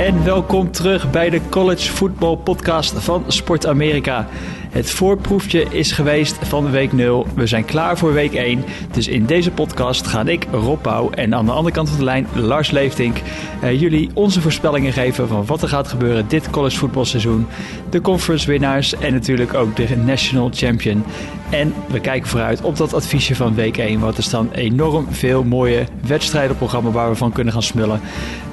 [0.00, 4.26] en welkom terug bij de College Football Podcast van Sport Amerika.
[4.70, 7.26] Het voorproefje is geweest van week 0.
[7.34, 8.64] We zijn klaar voor week 1.
[8.92, 12.04] Dus in deze podcast gaan ik, Rob Pauw en aan de andere kant van de
[12.04, 13.16] lijn Lars Leeftink
[13.64, 17.46] uh, jullie onze voorspellingen geven van wat er gaat gebeuren dit college voetbalseizoen.
[17.90, 21.04] De conference winnaars en natuurlijk ook de national champion.
[21.50, 24.00] En we kijken vooruit op dat adviesje van week 1.
[24.00, 28.00] Want er staan enorm veel mooie wedstrijdenprogramma waar we van kunnen gaan smullen.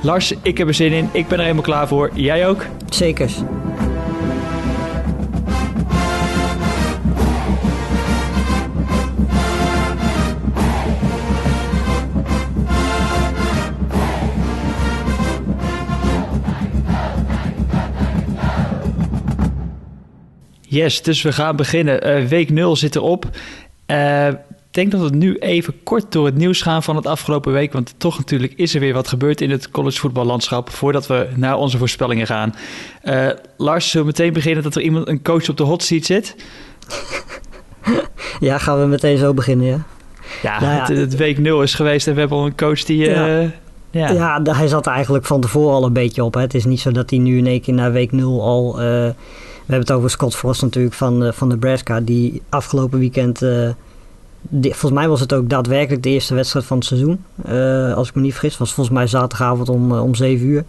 [0.01, 1.09] Lars, ik heb er zin in.
[1.11, 2.11] Ik ben er helemaal klaar voor.
[2.13, 2.65] Jij ook?
[2.89, 3.29] Zeker.
[20.77, 22.21] Yes, dus we gaan beginnen.
[22.21, 23.25] Uh, week 0 zit erop.
[23.87, 27.53] Uh, ik denk dat we nu even kort door het nieuws gaan van het afgelopen
[27.53, 27.73] week.
[27.73, 30.69] Want toch natuurlijk is er weer wat gebeurd in het collegevoetballandschap.
[30.69, 32.55] Voordat we naar onze voorspellingen gaan.
[33.03, 33.27] Uh,
[33.57, 36.35] Lars, zullen we meteen beginnen dat er iemand, een coach op de hot seat zit?
[38.39, 39.83] Ja, gaan we meteen zo beginnen, ja.
[40.41, 40.79] Ja, nou ja.
[40.79, 42.97] Het, het, week 0 is geweest en we hebben al een coach die...
[42.97, 43.51] Ja.
[43.91, 44.11] Ja.
[44.11, 46.33] ja, hij zat eigenlijk van tevoren al een beetje op.
[46.33, 46.41] Hè.
[46.41, 48.81] Het is niet zo dat hij nu in één keer na week 0 al...
[48.81, 49.09] Uh,
[49.73, 53.39] hebben het over Scott Frost natuurlijk van, uh, van Nebraska, die afgelopen weekend,
[54.41, 57.23] die, volgens mij was het ook daadwerkelijk de eerste wedstrijd van het seizoen.
[57.49, 60.63] Uh, als ik me niet vergis, was volgens mij zaterdagavond om, om 7 uur.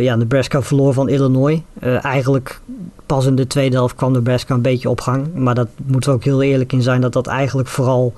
[0.00, 1.60] ja, Nebraska verloor van Illinois.
[2.00, 2.60] eigenlijk
[3.06, 5.34] pas in de tweede helft kwam Nebraska een beetje op gang.
[5.34, 8.14] Maar dat moet er ook heel eerlijk in zijn dat dat eigenlijk vooral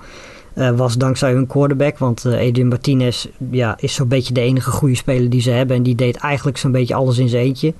[0.76, 1.98] was dankzij hun quarterback.
[1.98, 5.76] Want Adrian Martinez ja, is zo'n beetje de enige goede speler die ze hebben.
[5.76, 7.74] En die deed eigenlijk zo'n beetje alles in zijn eentje.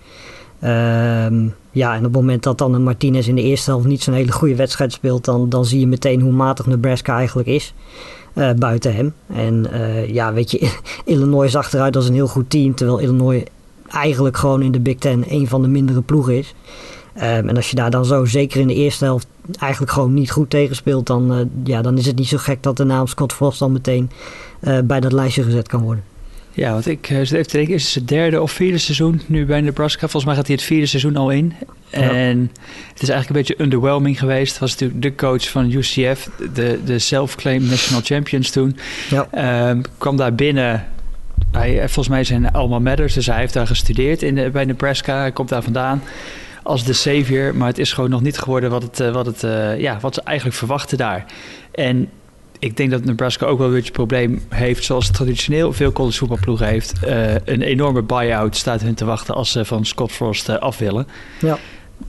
[0.64, 4.02] Um, ja, en op het moment dat dan een Martinez in de eerste helft niet
[4.02, 7.74] zo'n hele goede wedstrijd speelt, dan, dan zie je meteen hoe matig Nebraska eigenlijk is.
[8.34, 9.14] Uh, buiten hem.
[9.26, 10.72] En uh, ja, weet je,
[11.04, 13.42] Illinois zag eruit als een heel goed team, terwijl Illinois
[13.88, 16.54] eigenlijk gewoon in de Big Ten een van de mindere ploegen is.
[17.16, 19.26] Um, en als je daar dan zo, zeker in de eerste helft,
[19.58, 22.62] eigenlijk gewoon niet goed tegen speelt, dan, uh, ja, dan is het niet zo gek
[22.62, 24.10] dat de naam Scott Frost dan meteen
[24.84, 26.13] bij dat lijstje gezet kan worden.
[26.54, 29.20] Ja, want ik uh, zit even te denken, is het, het derde of vierde seizoen
[29.26, 29.98] nu bij Nebraska?
[29.98, 31.52] Volgens mij gaat hij het vierde seizoen al in.
[31.90, 32.50] En
[32.92, 34.58] het is eigenlijk een beetje underwhelming geweest.
[34.58, 38.76] Was natuurlijk de coach van UCF, de, de self-claimed national champions toen.
[39.10, 39.68] Ja.
[39.68, 40.86] Um, kwam daar binnen.
[41.52, 45.18] Hij, volgens mij zijn alma matters, dus hij heeft daar gestudeerd in bij Nebraska.
[45.18, 46.02] Hij komt daar vandaan
[46.62, 49.40] als de savior, maar het is gewoon nog niet geworden wat, het, wat, het,
[49.80, 51.24] ja, wat ze eigenlijk verwachten daar.
[51.72, 52.08] En
[52.64, 56.18] ik denk dat Nebraska ook wel een beetje het probleem heeft, zoals traditioneel veel college
[56.18, 56.92] voetbalploegen heeft.
[57.06, 60.78] Uh, een enorme buy-out staat hun te wachten als ze van Scott Frost uh, af
[60.78, 61.06] willen.
[61.40, 61.58] Ja.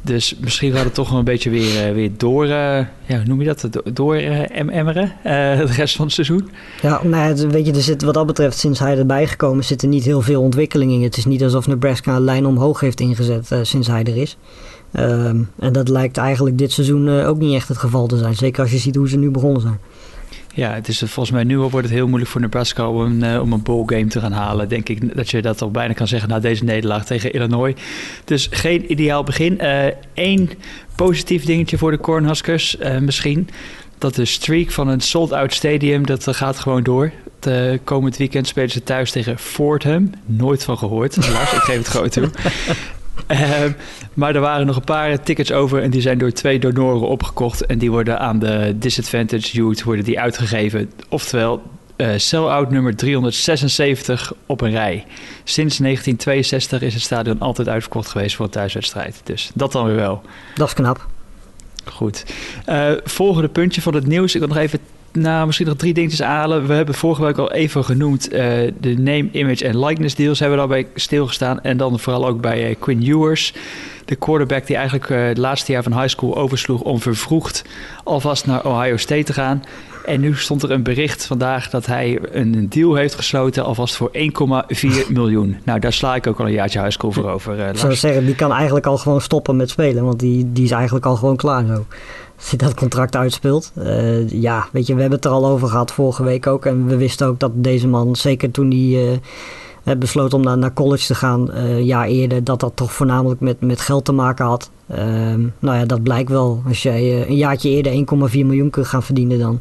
[0.02, 3.42] Dus misschien gaat het toch wel een beetje weer, uh, weer door, ja, hoe noem
[3.42, 6.50] je dat, door emmeren, de rest van het seizoen.
[6.82, 9.82] Ja, nou ja, weet je, er zit wat dat betreft, sinds hij erbij gekomen zit
[9.82, 11.04] er niet heel veel ontwikkeling in.
[11.04, 14.38] Het is niet alsof Nebraska een lijn omhoog heeft ingezet sinds hij er is.
[14.94, 18.36] Um, en dat lijkt eigenlijk dit seizoen ook niet echt het geval te zijn.
[18.36, 19.80] Zeker als je ziet hoe ze nu begonnen zijn.
[20.56, 23.34] Ja, het is volgens mij nu al wordt het heel moeilijk voor Nebraska om een,
[23.34, 24.70] uh, om een te gaan halen.
[24.70, 27.76] Denk ik dat je dat al bijna kan zeggen na deze nederlaag tegen Illinois.
[28.26, 29.58] Dus geen ideaal begin.
[30.14, 30.56] Eén uh,
[30.96, 33.50] positief dingetje voor de Cornhuskers uh, misschien.
[33.98, 37.12] Dat de streak van een sold-out stadium, dat gaat gewoon door.
[37.84, 40.10] Komend weekend spelen ze thuis tegen Fordham.
[40.26, 41.54] Nooit van gehoord, helaas.
[41.54, 42.30] ik geef het gewoon toe.
[43.28, 43.64] Uh,
[44.14, 47.66] maar er waren nog een paar tickets over en die zijn door twee donoren opgekocht.
[47.66, 50.92] En die worden aan de Disadvantage Youth worden die uitgegeven.
[51.10, 51.62] Oftewel,
[51.98, 55.06] uh, sell-out nummer 376 op een rij.
[55.44, 59.22] Sinds 1962 is het stadion altijd uitverkocht geweest voor een thuiswedstrijd.
[59.24, 60.22] Dus dat dan weer wel.
[60.56, 61.08] Dat is knap.
[61.86, 62.26] Goed.
[62.70, 64.34] Uh, volgende puntje van het nieuws.
[64.34, 64.80] Ik wil nog even
[65.16, 66.68] nou, misschien nog drie dingetjes aanhalen.
[66.68, 68.40] We hebben vorige week al even genoemd uh,
[68.80, 70.40] de name, image en likeness deals.
[70.40, 71.62] Hebben we daarbij stilgestaan.
[71.62, 73.54] En dan vooral ook bij uh, Quinn Ewers.
[74.06, 77.64] De quarterback die eigenlijk uh, het laatste jaar van high school oversloeg om vervroegd
[78.04, 79.64] alvast naar Ohio State te gaan.
[80.06, 84.12] En nu stond er een bericht vandaag dat hij een deal heeft gesloten alvast voor
[84.14, 84.20] 1,4
[85.10, 85.58] miljoen.
[85.64, 87.58] Nou, daar sla ik ook al een jaartje voor over.
[87.58, 90.04] Uh, ik zou zeggen, die kan eigenlijk al gewoon stoppen met spelen.
[90.04, 91.86] Want die, die is eigenlijk al gewoon klaar zo
[92.38, 93.72] als hij dat contract uitspeelt.
[93.78, 96.66] Uh, ja, weet je, we hebben het er al over gehad vorige week ook.
[96.66, 99.20] En we wisten ook dat deze man, zeker toen hij
[99.84, 102.94] uh, besloot om naar, naar college te gaan, uh, een jaar eerder, dat dat toch
[102.94, 104.70] voornamelijk met, met geld te maken had.
[104.88, 106.62] Ehm, nou ja, dat blijkt wel.
[106.68, 109.58] Als jij een jaartje eerder 1,4 miljoen kunt gaan verdienen, dan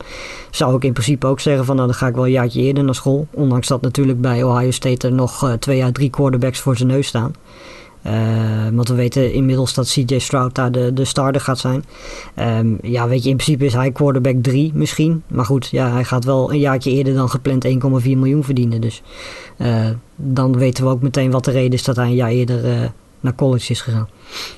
[0.50, 2.84] zou ik in principe ook zeggen van nou dan ga ik wel een jaartje eerder
[2.84, 3.26] naar school.
[3.30, 7.06] Ondanks dat natuurlijk bij Ohio State er nog twee à drie quarterbacks voor zijn neus
[7.06, 7.32] staan.
[8.72, 11.84] want we weten inmiddels dat CJ Stroud daar de, de starter gaat zijn.
[12.34, 15.22] Ehm, ja, weet je, in principe is hij quarterback 3 misschien.
[15.26, 17.70] Maar goed, ja, hij gaat wel een jaartje eerder dan gepland 1,4
[18.04, 18.80] miljoen verdienen.
[18.80, 19.02] Dus
[20.16, 22.92] dan weten we ook meteen wat de reden is dat hij een jaar eerder
[23.24, 24.08] naar college is gegaan.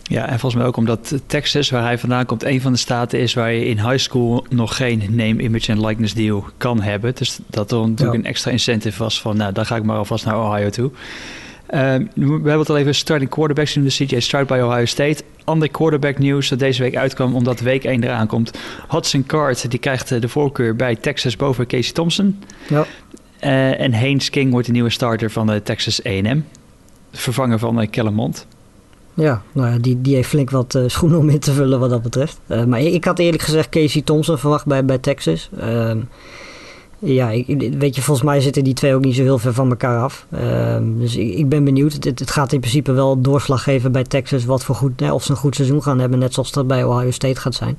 [0.03, 3.19] Ja, en volgens mij ook omdat Texas, waar hij vandaan komt, een van de staten
[3.19, 7.15] is waar je in high school nog geen name, image en likeness deal kan hebben.
[7.15, 10.25] Dus dat er natuurlijk een extra incentive was van, nou, dan ga ik maar alvast
[10.25, 10.91] naar Ohio toe.
[11.67, 15.25] Ehm, we hebben het al even starting quarterbacks in de CJ Stroud bij Ohio State.
[15.45, 18.51] Ander quarterback nieuws dat deze week uitkwam omdat week 1 eraan komt.
[18.89, 22.43] Hudson Card die krijgt eh, de voorkeur bij Texas boven Casey Thompson.
[22.69, 22.87] Ja.
[23.41, 26.41] Uh, en Haynes King wordt de nieuwe starter van de Texas A&M.
[27.13, 28.47] Vervanger van uh, Kellen Mond.
[29.17, 31.91] Ja, nou ja, die, die heeft flink wat uh, schoenen om in te vullen wat
[31.91, 32.39] dat betreft.
[32.47, 35.51] Uh, maar ik had eerlijk gezegd Casey Thompson verwacht bij, bij Texas.
[35.61, 35.91] Uh,
[36.99, 39.69] ja, ik, weet je, volgens mij zitten die twee ook niet zo heel ver van
[39.69, 40.27] elkaar af.
[40.31, 41.93] Ehm, dus ik, ik, ben benieuwd.
[41.93, 45.31] Het, het, gaat in principe wel doorslag geven bij Texas wat voor goed, of ze
[45.31, 47.79] een goed seizoen gaan hebben, net zoals dat bij Ohio State gaat zijn.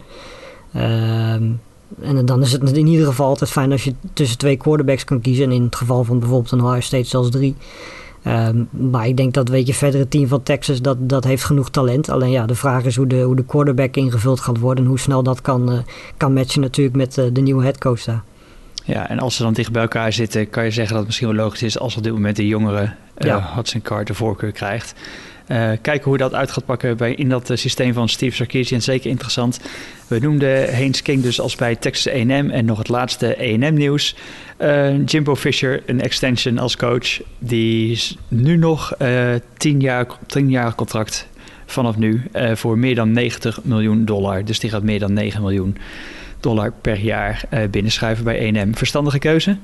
[0.74, 1.44] Ehm,
[2.02, 5.22] en dan is het in ieder geval altijd fijn als je tussen twee quarterbacks kan
[5.22, 5.46] kiezen.
[5.46, 7.56] En in het geval van bijvoorbeeld een Ohio State zelfs drie.
[8.24, 11.44] Ehm, maar ik denk dat weet je, verder het team van Texas dat, dat heeft
[11.44, 12.10] genoeg talent.
[12.10, 15.00] Alleen ja, de vraag is hoe de, hoe de quarterback ingevuld gaat worden en hoe
[15.00, 15.80] snel dat kan, uh,
[16.18, 18.24] kan matchen natuurlijk met uh, de nieuwe headcoach daar.
[18.84, 21.28] Ja, en als ze dan dicht bij elkaar zitten, kan je zeggen dat het misschien
[21.28, 23.52] wel logisch is als op dit moment de jongere uh, ja.
[23.56, 24.94] Hudson Card de voorkeur krijgt.
[25.48, 28.82] Uh, kijken hoe dat uit gaat pakken bij, in dat uh, systeem van Steve Sarkisian.
[28.82, 29.60] Zeker interessant.
[30.08, 32.50] We noemden Haynes King dus als bij Texas A&M.
[32.50, 34.16] En nog het laatste A&M nieuws.
[34.60, 37.22] Uh, Jimbo Fisher, een extension als coach.
[37.40, 38.94] Die is nu nog
[39.58, 41.28] tien jaar, tien jaar contract
[41.66, 42.24] vanaf nu.
[42.54, 44.46] voor meer dan 90 miljoen dollar.
[44.46, 45.78] Dus die gaat meer dan 9 miljoen
[46.40, 48.76] dollar per jaar binnenschuiven bij A&M.
[48.76, 49.58] Verstandige keuze?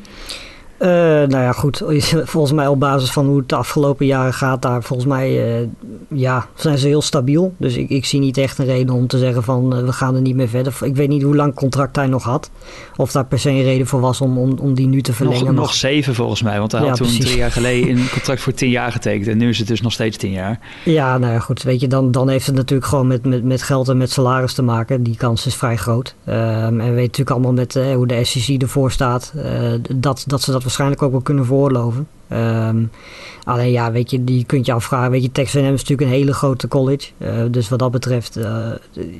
[0.83, 1.81] Uh, nou ja, goed.
[2.33, 5.67] Volgens mij op basis van hoe het de afgelopen jaren gaat, daar volgens mij uh,
[6.07, 7.53] ja, zijn ze heel stabiel.
[7.57, 10.15] Dus ik, ik zie niet echt een reden om te zeggen van uh, we gaan
[10.15, 10.75] er niet meer verder.
[10.81, 12.49] Ik weet niet hoe lang contract hij nog had.
[12.95, 15.45] Of daar per se een reden voor was om, om, om die nu te verlengen.
[15.45, 16.59] Nog, nog zeven volgens mij.
[16.59, 17.25] Want hij ja, had toen precies.
[17.25, 19.27] drie jaar geleden een contract voor tien jaar getekend.
[19.27, 20.59] En nu is het dus nog steeds tien jaar.
[20.85, 21.63] Ja, nou ja, goed.
[21.63, 24.53] Weet je, dan, dan heeft het natuurlijk gewoon met, met, met geld en met salaris
[24.53, 25.03] te maken.
[25.03, 26.15] Die kans is vrij groot.
[26.27, 29.33] Um, en we weten natuurlijk allemaal met hoe de SEC ervoor staat.
[29.95, 32.07] dat, dat ze dat waarschijnlijk ook wel kunnen voorloven.
[32.31, 32.89] Um,
[33.43, 35.11] alleen ja, weet je, die kunt je afvragen.
[35.11, 37.09] Weet je, Texas A&M is natuurlijk een hele grote college.
[37.17, 38.67] Uh, dus wat dat betreft, uh,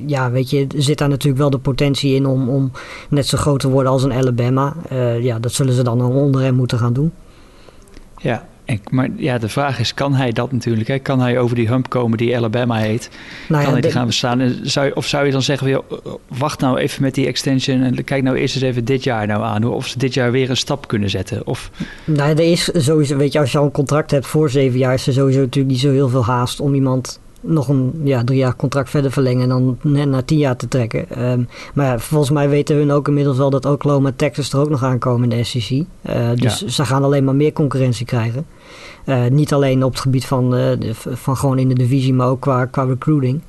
[0.06, 2.72] ja, weet je, zit daar natuurlijk wel de potentie in om, om
[3.10, 4.74] net zo groot te worden als een Alabama.
[4.92, 7.12] Uh, ja, dat zullen ze dan onder hem moeten gaan doen.
[8.18, 10.88] Ja, en, maar ja, de vraag is, kan hij dat natuurlijk?
[10.88, 11.00] Hè?
[11.00, 13.10] Kan hij over die hump komen die Alabama heet?
[13.48, 14.56] Nou ja, kan hij die gaan bestaan?
[14.64, 15.82] Zou, of zou je dan zeggen,
[16.28, 19.44] wacht nou even met die extension en kijk nou eerst eens even dit jaar nou
[19.44, 19.64] aan.
[19.64, 21.48] Of ze dit jaar weer een stap kunnen zetten?
[21.48, 21.72] Of...
[22.06, 24.94] Nou, er is sowieso, weet je, als je al een contract hebt voor zeven jaar,
[24.94, 28.38] is er sowieso natuurlijk niet zo heel veel haast om iemand nog een ja, drie
[28.38, 31.32] jaar contract verder verlengen en dan net naar tien jaar te trekken.
[31.32, 34.60] Um, maar ja, volgens mij weten hun ook inmiddels wel dat Oklahoma en Texas er
[34.60, 35.70] ook nog aankomen in de SEC.
[35.70, 35.86] Uh,
[36.36, 36.70] dus ja.
[36.70, 38.46] ze gaan alleen maar meer concurrentie krijgen.
[39.06, 42.42] Uh, niet alleen op het gebied van, uh, van gewoon in de divisie, maar ook
[42.42, 43.42] qua, qua recruiting.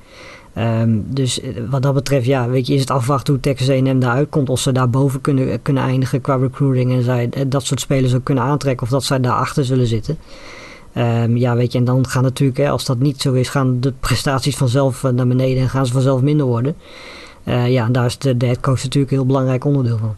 [0.58, 4.28] Um, dus wat dat betreft, ja, weet je, is het afwachten hoe Texas A&M daaruit
[4.28, 4.48] komt.
[4.48, 8.24] Of ze daar boven kunnen, kunnen eindigen qua recruiting en zij dat soort spelers ook
[8.24, 8.86] kunnen aantrekken.
[8.86, 10.18] Of dat zij daarachter zullen zitten.
[10.98, 13.80] Um, ja, weet je, en dan gaan natuurlijk, hè, als dat niet zo is, gaan
[13.80, 16.76] de prestaties vanzelf naar beneden en gaan ze vanzelf minder worden.
[17.44, 20.14] Uh, ja, en daar is de, de headcoach natuurlijk een heel belangrijk onderdeel van.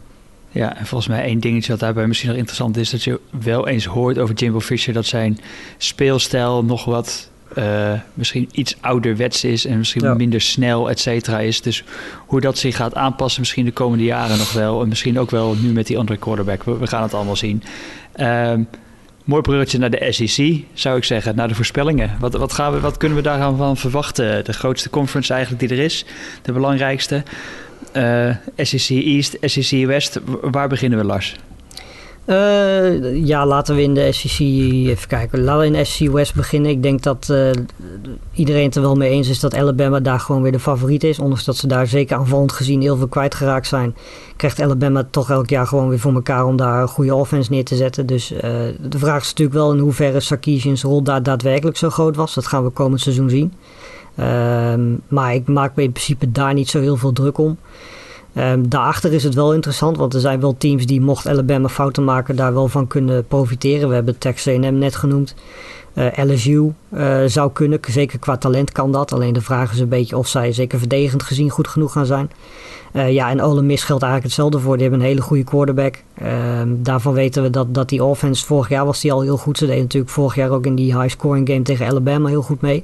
[0.51, 3.67] Ja, en volgens mij één dingetje wat daarbij misschien nog interessant is, dat je wel
[3.67, 5.39] eens hoort over Jimbo Fisher dat zijn
[5.77, 10.13] speelstijl nog wat uh, misschien iets ouderwets is en misschien ja.
[10.13, 11.61] minder snel, et cetera, is.
[11.61, 11.83] Dus
[12.25, 14.81] hoe dat zich gaat aanpassen, misschien de komende jaren nog wel.
[14.81, 16.63] En misschien ook wel nu met die andere quarterback.
[16.63, 17.63] We, we gaan het allemaal zien.
[18.19, 18.67] Um,
[19.27, 22.11] Mooi bruggetje naar de SEC, zou ik zeggen, naar de voorspellingen.
[22.19, 24.45] Wat, wat, gaan we, wat kunnen we daarvan verwachten?
[24.45, 26.05] De grootste conference eigenlijk die er is,
[26.41, 27.23] de belangrijkste.
[27.93, 31.35] Uh, SEC East, SEC West, waar beginnen we Lars?
[32.27, 35.43] Uh, ja, laten we in de SEC even kijken.
[35.43, 36.71] Laten we in SEC West beginnen.
[36.71, 37.49] Ik denk dat uh,
[38.33, 41.19] iedereen het er wel mee eens is dat Alabama daar gewoon weer de favoriet is.
[41.19, 43.95] Ondanks dat ze daar zeker aanvallend gezien heel veel kwijtgeraakt zijn.
[44.35, 47.65] Krijgt Alabama toch elk jaar gewoon weer voor elkaar om daar een goede offense neer
[47.65, 48.05] te zetten.
[48.05, 48.39] Dus uh,
[48.79, 52.33] de vraag is natuurlijk wel in hoeverre Sarkisian's rol daar daadwerkelijk zo groot was.
[52.33, 53.53] Dat gaan we komend seizoen zien.
[54.15, 57.57] Ehm, maar ik maak me in principe daar niet zo heel veel druk om.
[58.37, 62.03] Um, daarachter is het wel interessant, want er zijn wel teams die, mocht Alabama fouten
[62.03, 63.89] maken, daar wel van kunnen profiteren.
[63.89, 65.35] We hebben Texas A&M net genoemd.
[65.93, 69.13] Uh, LSU uh, zou kunnen, zeker qua talent kan dat.
[69.13, 72.31] Alleen de vraag is een beetje of zij, zeker verdedigend gezien, goed genoeg gaan zijn.
[72.93, 74.73] Uh, ja, en Ole Miss geldt eigenlijk hetzelfde voor.
[74.73, 76.03] Die hebben een hele goede quarterback.
[76.13, 79.57] Ehm, daarvan weten we dat, dat die offense, vorig jaar was die al heel goed.
[79.57, 82.61] Ze deden natuurlijk vorig jaar ook in die high scoring game tegen Alabama heel goed
[82.61, 82.83] mee.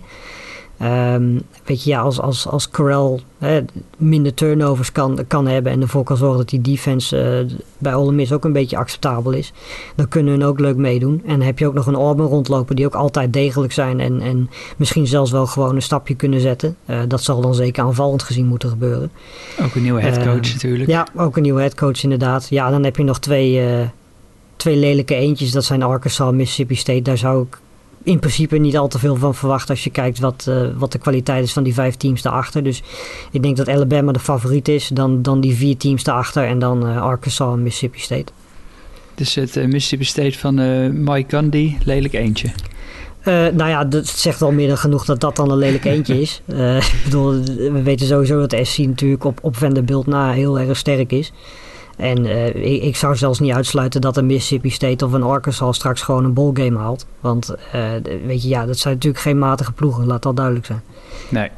[0.81, 3.61] Um, weet je, ja, als, als, als Corral hè,
[3.97, 8.11] minder turnovers kan, kan hebben en ervoor kan zorgen dat die defense uh, bij Ole
[8.11, 9.53] Miss ook een beetje acceptabel is,
[9.95, 11.21] dan kunnen hun ook leuk meedoen.
[11.25, 14.21] En dan heb je ook nog een Auburn rondlopen die ook altijd degelijk zijn en,
[14.21, 16.75] en misschien zelfs wel gewoon een stapje kunnen zetten.
[16.85, 19.11] Uh, dat zal dan zeker aanvallend gezien moeten gebeuren.
[19.61, 20.89] Ook een nieuwe headcoach uh, natuurlijk.
[20.89, 22.47] Ja, ook een nieuwe headcoach inderdaad.
[22.49, 23.61] Ja, dan heb je nog twee,
[24.55, 25.51] twee lelijke eentjes.
[25.51, 27.01] Dat zijn Arkansas en Mississippi State.
[27.01, 27.57] Daar zou ik
[28.03, 30.97] in principe niet al te veel van verwacht als je kijkt wat, uh, wat de
[30.97, 32.63] kwaliteit is van die vijf teams daarachter.
[32.63, 32.83] Dus
[33.31, 36.87] ik denk dat Alabama de favoriet is, dan, dan die vier teams daarachter en dan
[36.87, 38.31] uh, Arkansas en Mississippi State.
[39.15, 40.55] Dus het uh, Mississippi State van
[41.03, 42.49] Mike Gandhi, lelijk eentje.
[43.23, 46.41] nou ja, dat zegt wel meer dan genoeg dat dat dan een lelijk eentje is.
[46.95, 50.77] ik bedoel, we weten sowieso dat de SC natuurlijk op, op Vanderbilt na heel erg
[50.77, 51.31] sterk is.
[51.95, 55.75] En uh, ik, ik, zou zelfs niet uitsluiten dat een Mississippi State of een Arkansas
[55.75, 57.05] straks gewoon een ballgame haalt.
[57.19, 57.81] Want uh,
[58.25, 60.81] weet je, ja, dat zijn natuurlijk geen matige ploegen, laat dat duidelijk zijn.
[61.29, 61.49] Nee,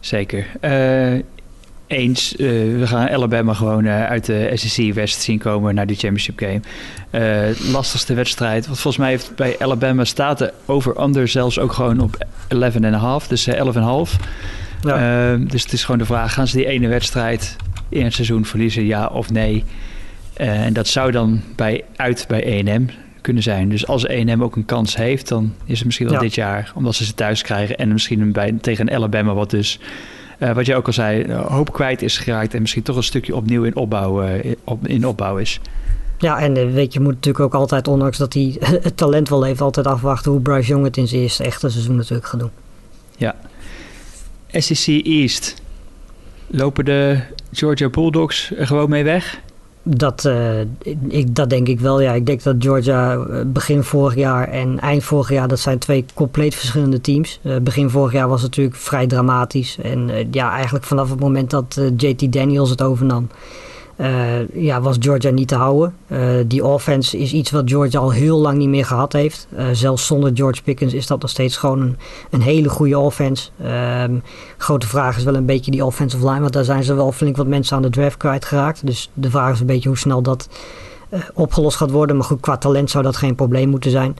[0.00, 0.46] zeker.
[0.60, 1.22] Uh,
[1.86, 6.60] eens, we gaan Alabama gewoon uit de SEC West zien komen naar die championship game.
[7.72, 12.26] lastigste wedstrijd, want volgens mij heeft bij Alabama staat de over-under zelfs ook gewoon op
[13.22, 13.54] 11,5, dus 11,5.
[14.80, 15.36] Ja.
[15.36, 17.56] dus het is gewoon de vraag, gaan ze die ene wedstrijd
[17.88, 19.64] in het seizoen verliezen, ja of nee.
[20.40, 22.88] Uh, en dat zou dan bij, uit bij EM
[23.20, 23.68] kunnen zijn.
[23.68, 26.22] Dus als EM ook een kans heeft, dan is het misschien wel ja.
[26.22, 29.80] dit jaar, omdat ze ze thuis krijgen en misschien bij, tegen Alabama, wat dus,
[30.38, 33.36] uh, wat je ook al zei, hoop kwijt is geraakt en misschien toch een stukje
[33.36, 35.60] opnieuw in opbouw, uh, op, in opbouw is.
[36.18, 39.60] Ja, en weet je, moet natuurlijk ook altijd, ondanks dat hij het talent wel heeft,
[39.60, 42.50] altijd afwachten hoe Bryce Young het in zijn eerste echte seizoen natuurlijk gaat doen.
[43.16, 43.34] Ja.
[44.50, 45.62] SEC East.
[46.46, 47.18] Lopen de
[47.52, 49.40] Georgia Bulldogs er gewoon mee weg?
[49.82, 50.60] Dat, uh,
[51.08, 52.00] ik, dat denk ik wel.
[52.00, 56.04] Ja, ik denk dat Georgia begin vorig jaar en eind vorig jaar, dat zijn twee
[56.14, 57.40] compleet verschillende teams.
[57.42, 59.78] Uh, begin vorig jaar was het natuurlijk vrij dramatisch.
[59.82, 63.28] En ja, eigenlijk vanaf het moment dat JT Daniels het overnam,
[64.52, 65.94] ja, was Georgia niet te houden.
[66.08, 69.46] Uh, die offense is iets wat Georgia al heel lang niet meer gehad heeft.
[69.56, 71.96] Uh, zelfs zonder George Pickens is dat nog steeds gewoon een,
[72.30, 73.50] een hele goede offense.
[74.06, 74.22] Um,
[74.56, 77.36] grote vraag is wel een beetje die offensive line, want daar zijn ze wel flink
[77.36, 78.86] wat mensen aan de draft kwijtgeraakt.
[78.86, 80.48] Dus de vraag is een beetje hoe snel dat
[81.34, 82.16] opgelost gaat worden.
[82.16, 84.16] Maar goed, qua talent zou dat geen probleem moeten zijn.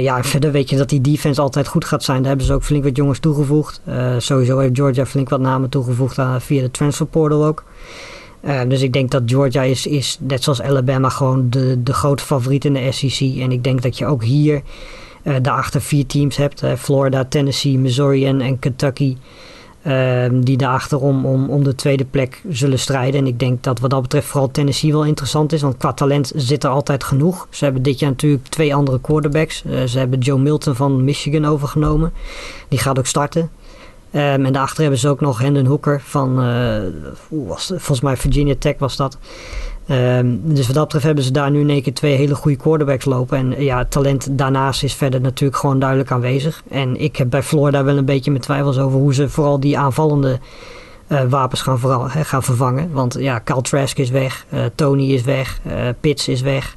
[0.00, 2.18] ja, verder weet je dat die defense altijd goed gaat zijn.
[2.18, 3.80] Daar hebben ze ook flink wat jongens toegevoegd.
[4.18, 7.64] sowieso heeft Georgia flink wat namen toegevoegd aan, via de transfer portal ook.
[8.44, 12.24] Uh, dus ik denk dat Georgia is, is, net zoals Alabama, gewoon de, de grote
[12.24, 13.20] favoriet in de SEC.
[13.20, 14.62] En ik denk dat je ook hier
[15.24, 16.62] uh, daarachter vier teams hebt.
[16.78, 19.16] Florida, Tennessee, Missouri en, en Kentucky.
[19.82, 23.20] Ehm, die daarachter om, om, om de tweede plek zullen strijden.
[23.20, 25.62] En ik denk dat wat dat betreft vooral Tennessee wel interessant is.
[25.62, 27.46] Want qua talent zit er altijd genoeg.
[27.50, 29.64] Ze hebben dit jaar natuurlijk twee andere quarterbacks.
[29.86, 32.12] ze hebben Joe Milton van Michigan overgenomen.
[32.68, 33.50] Die gaat ook starten.
[34.12, 36.76] Um, en daarachter hebben ze ook nog Hendon Hooker van, uh,
[37.28, 39.18] was volgens mij Virginia Tech was dat.
[39.90, 42.56] Um, dus wat dat betreft hebben ze daar nu in één keer twee hele goede
[42.56, 43.38] quarterbacks lopen.
[43.38, 46.62] En ja, talent daarnaast is verder natuurlijk gewoon duidelijk aanwezig.
[46.68, 49.78] En ik heb bij Florida wel een beetje mijn twijfels over hoe ze vooral die
[49.78, 50.38] aanvallende
[51.08, 52.92] uh, wapens gaan, vooral, gaan vervangen.
[52.92, 55.60] Want ja, Cal Trask is weg, uh, Tony is weg,
[56.00, 56.76] Pitts is weg.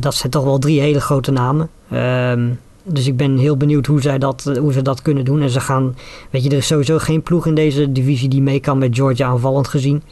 [0.00, 1.68] dat zijn toch wel drie hele grote namen.
[1.92, 5.42] Um, dus ik ben heel benieuwd hoe, zij dat, hoe ze dat kunnen doen.
[5.42, 5.96] En ze gaan,
[6.30, 9.26] weet je, er is sowieso geen ploeg in deze divisie die mee kan met Georgia
[9.26, 10.02] aanvallend gezien.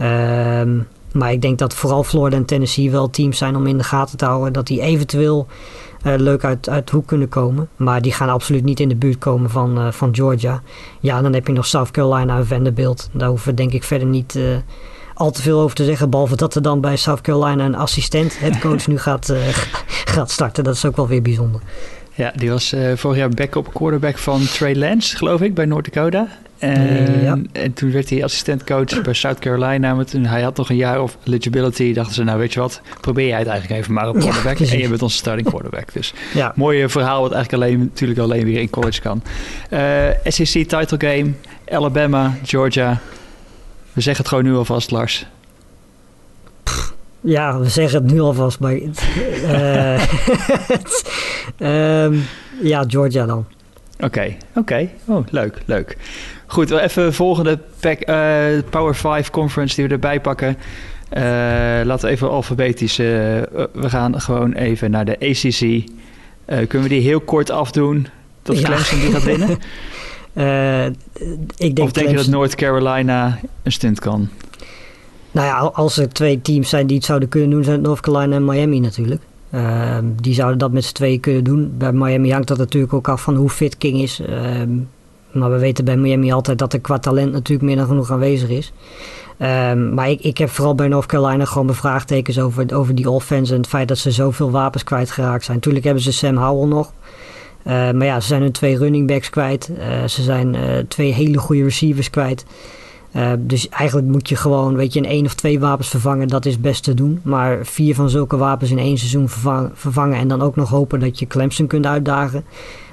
[0.00, 3.84] Um, maar ik denk dat vooral Florida en Tennessee wel teams zijn om in de
[3.84, 4.52] gaten te houden.
[4.52, 5.46] Dat die eventueel
[6.06, 7.68] uh, leuk uit, uit de hoek kunnen komen.
[7.76, 10.62] Maar die gaan absoluut niet in de buurt komen van, uh, van Georgia.
[11.00, 13.08] Ja, dan heb je nog South Carolina en Vanderbilt.
[13.12, 14.34] Daar hoeven we denk ik verder niet...
[14.34, 14.56] Uh,
[15.14, 16.10] al te veel over te zeggen.
[16.10, 19.32] Behalve dat er dan bij South Carolina een assistent, headcoach, nu gaat,
[20.14, 20.64] gaat starten.
[20.64, 21.60] Dat is ook wel weer bijzonder.
[22.18, 25.92] Ja, die was uh, vorig jaar backup quarterback van Trey Lance, geloof ik, bij North
[25.94, 26.28] Dakota.
[26.58, 27.38] En, ja.
[27.52, 29.94] en toen werd hij assistentcoach bij South Carolina.
[29.94, 31.92] Maar toen hij had nog een jaar of eligibility.
[31.92, 34.58] Dachten ze, nou weet je wat, probeer jij het eigenlijk even maar op quarterback.
[34.58, 35.92] Ja, en je bent onze starting quarterback.
[35.92, 36.52] Dus ja.
[36.54, 39.22] mooi verhaal wat eigenlijk alleen, natuurlijk alleen weer in college kan.
[39.70, 39.80] Uh,
[40.24, 41.32] SEC title game,
[41.70, 43.00] Alabama, Georgia.
[43.92, 45.26] We zeggen het gewoon nu alvast, Lars.
[47.28, 48.72] Ja, we zeggen het nu alvast, maar...
[51.58, 52.22] Um,
[52.72, 53.46] ja, Georgia dan.
[54.00, 54.88] Oké, oké.
[55.04, 55.96] Oh, leuk, leuk.
[56.46, 58.16] Goed, even volgende pack, uh,
[58.70, 60.56] Power 5 conference die we erbij pakken.
[61.16, 61.22] Uh,
[61.84, 62.98] laten we even alfabetisch.
[62.98, 63.06] Uh,
[63.72, 65.88] we gaan gewoon even naar de ACC.
[66.68, 68.06] kunnen we die heel kort afdoen?
[68.42, 68.64] Dat ja.
[68.64, 69.50] Clemson die gaat winnen?
[71.68, 74.28] ik denk of denk je dat North Carolina een stunt kan?
[75.30, 78.00] Nou ja, als er twee teams zijn die het zouden kunnen doen, zijn het North
[78.00, 79.22] Carolina en Miami natuurlijk.
[79.54, 81.74] Uh, die zouden dat met z'n tweeën kunnen doen.
[81.78, 84.20] Bij Miami hangt dat natuurlijk ook af van hoe fit King is.
[84.20, 84.28] Uh,
[85.32, 88.48] maar we weten bij Miami altijd dat er qua talent natuurlijk meer dan genoeg aanwezig
[88.48, 88.72] is.
[89.38, 93.10] Uh, maar ik, ik heb vooral bij North Carolina gewoon mijn vraagtekens over, over die
[93.10, 95.56] offense en het feit dat ze zoveel wapens kwijtgeraakt zijn.
[95.56, 96.92] Natuurlijk hebben ze Sam Howell nog.
[97.64, 99.70] Maar ja, ze zijn hun twee running backs kwijt.
[99.78, 102.44] Uh, ze zijn uh, twee hele goede receivers kwijt.
[103.18, 106.46] Uh, dus eigenlijk moet je gewoon, weet je, een één of twee wapens vervangen, dat
[106.46, 107.20] is best te doen.
[107.22, 109.28] Maar vier van zulke wapens in één seizoen
[109.74, 112.44] vervangen, en dan ook nog hopen dat je Clemson kunt uitdagen.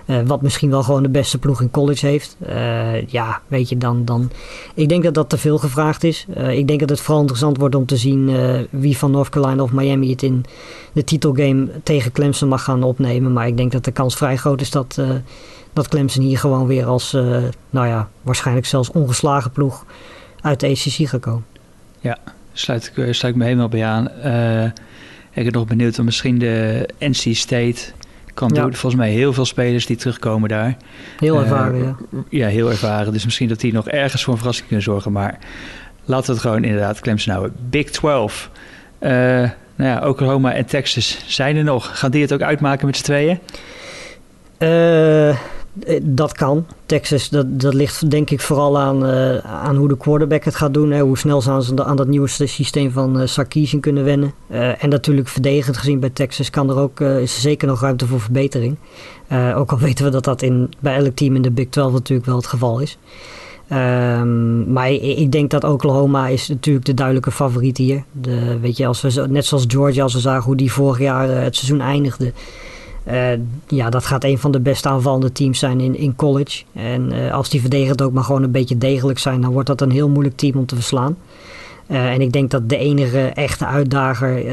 [0.07, 2.37] Uh, wat misschien wel gewoon de beste ploeg in college heeft.
[2.49, 4.31] Uh, ja, weet je, dan, dan...
[4.73, 6.25] Ik denk dat dat te veel gevraagd is.
[6.49, 8.35] ik denk dat het vooral interessant wordt om te zien
[8.69, 10.45] wie van North Carolina of Miami het in
[10.93, 13.33] de titelgame tegen Clemson mag gaan opnemen.
[13.33, 15.01] Maar ik denk dat de kans vrij groot is dat,
[15.73, 17.11] dat Clemson hier gewoon weer als,
[17.69, 19.85] nou ja, waarschijnlijk zelfs ongeslagen ploeg
[20.45, 21.45] uit de ACC gekomen.
[21.99, 22.17] Ja,
[22.53, 24.09] sluit ik, sluit ik me helemaal bij aan.
[24.25, 24.63] Uh,
[25.31, 27.75] ik ben nog benieuwd of misschien de NC State
[28.33, 28.73] kan doen.
[28.73, 30.77] Volgens mij heel veel spelers die terugkomen daar.
[31.19, 32.23] Heel ervaren, uh, ja.
[32.29, 33.13] Ja, heel ervaren.
[33.13, 35.11] Dus misschien dat die nog ergens voor een verrassing kunnen zorgen.
[35.11, 35.39] Maar
[36.05, 37.55] laten we het gewoon inderdaad Clemson houden.
[37.69, 38.49] Big 12.
[38.99, 41.99] Uh, nou ja, Oklahoma en Texas zijn er nog.
[41.99, 43.39] Gaan die het ook uitmaken met z'n tweeën?
[44.59, 45.37] Uh, eh,
[46.01, 46.65] dat kan.
[46.85, 50.73] Texas, dat, dat ligt denk ik vooral aan, uh, aan hoe de quarterback het gaat
[50.73, 50.91] doen.
[50.91, 51.01] Hè.
[51.01, 54.33] Hoe snel ze aan, aan dat nieuwe systeem van uh, Sarkisian kunnen wennen.
[54.79, 58.21] En natuurlijk verdedigend gezien bij Texas kan er ook, is er zeker nog ruimte voor
[58.21, 58.75] verbetering.
[59.55, 62.27] ook al weten we dat dat in, bij elk team in de Big 12 natuurlijk
[62.27, 62.97] wel het geval is.
[63.71, 68.03] Um, maar ik denk dat Oklahoma is natuurlijk de duidelijke favoriet hier.
[68.11, 71.29] De, weet je, als we, net zoals Georgia, als we zagen hoe die vorig jaar
[71.29, 72.33] het seizoen eindigde
[73.11, 76.63] uh, ja, dat gaat een van de best aanvallende teams zijn in, in college.
[76.73, 79.81] En uh, als die verdedigend ook maar gewoon een beetje degelijk zijn, dan wordt dat
[79.81, 81.17] een heel moeilijk team om te verslaan.
[81.87, 84.43] Uh, en ik denk dat de enige echte uitdager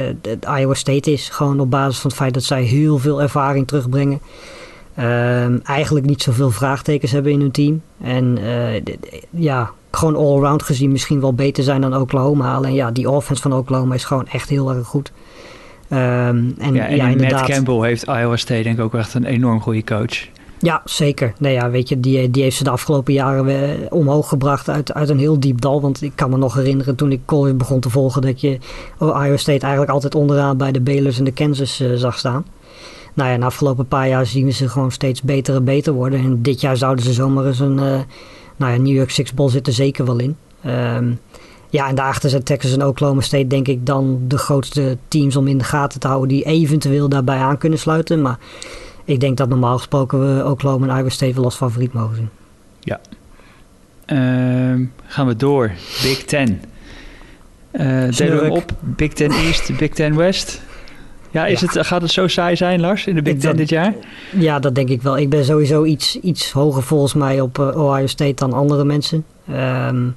[0.59, 1.29] Iowa State is.
[1.29, 4.21] Gewoon op basis van het feit dat zij heel veel ervaring terugbrengen.
[4.95, 7.83] Ehm, eigenlijk niet zoveel vraagtekens hebben in hun team.
[8.01, 8.39] En
[9.31, 12.55] ja, gewoon all-around gezien misschien wel beter zijn dan Oklahoma.
[12.55, 15.13] Alleen ja, die offense van Oklahoma is gewoon echt heel erg goed.
[15.93, 17.41] Um, en, ja, en ja, inderdaad.
[17.41, 20.29] Matt Campbell heeft Iowa State denk ik ook echt een enorm goede coach.
[20.59, 21.33] Ja, zeker.
[21.39, 24.95] Nee, ja, weet je, die, die heeft ze de afgelopen jaren weer omhoog gebracht uit,
[24.95, 25.81] uit een heel diep dal.
[25.81, 28.23] Want ik kan me nog herinneren toen ik college begon te volgen...
[28.23, 28.59] dat je
[29.01, 32.45] Iowa State eigenlijk altijd onderaan bij de Baylors en de Kansas uh, zag staan.
[33.15, 36.21] Nou ja, de afgelopen paar jaar zien we ze gewoon steeds beter en beter worden.
[36.21, 37.77] En dit jaar zouden ze zomaar eens een...
[37.77, 37.99] Uh,
[38.57, 40.37] nou ja, New York Six Ball zit er zeker wel in.
[40.67, 41.19] Um,
[41.73, 45.47] ja, en daarachter zijn Texas en Oklahoma State denk ik dan de grootste teams om
[45.47, 48.23] in de gaten te houden die eventueel daarbij aan kunnen sluiten.
[48.23, 48.39] Maar
[49.05, 52.29] ik denk dat normaal gesproken we Oklahoma en Iowa State wel als favoriet mogen zien.
[52.81, 53.01] Ja.
[54.07, 55.71] Uh, gaan we door.
[56.03, 56.63] Big Ten.
[57.73, 58.73] Uh, delen we op.
[58.81, 60.63] Big Ten East, Big Ten West.
[61.31, 63.95] Ja, is Het, gaat het zo saai zijn, Lars, in de Big Ten dit jaar?
[64.31, 65.19] Ja, dat denk ik wel.
[65.19, 69.25] Ik ben sowieso iets, iets hoger volgens mij op uh, Ohio State dan andere mensen.
[69.51, 70.15] Um,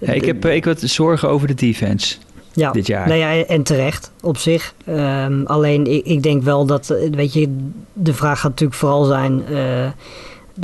[0.00, 2.16] ja, ik heb ik wat zorgen over de defense.
[2.52, 3.08] Ja, dit jaar.
[3.08, 4.74] Nou ja, en terecht op zich.
[4.88, 7.56] Um, alleen ik, ik, denk wel dat, eh, weet je,
[7.92, 9.42] de vraag gaat natuurlijk vooral zijn.
[9.50, 9.84] Uh,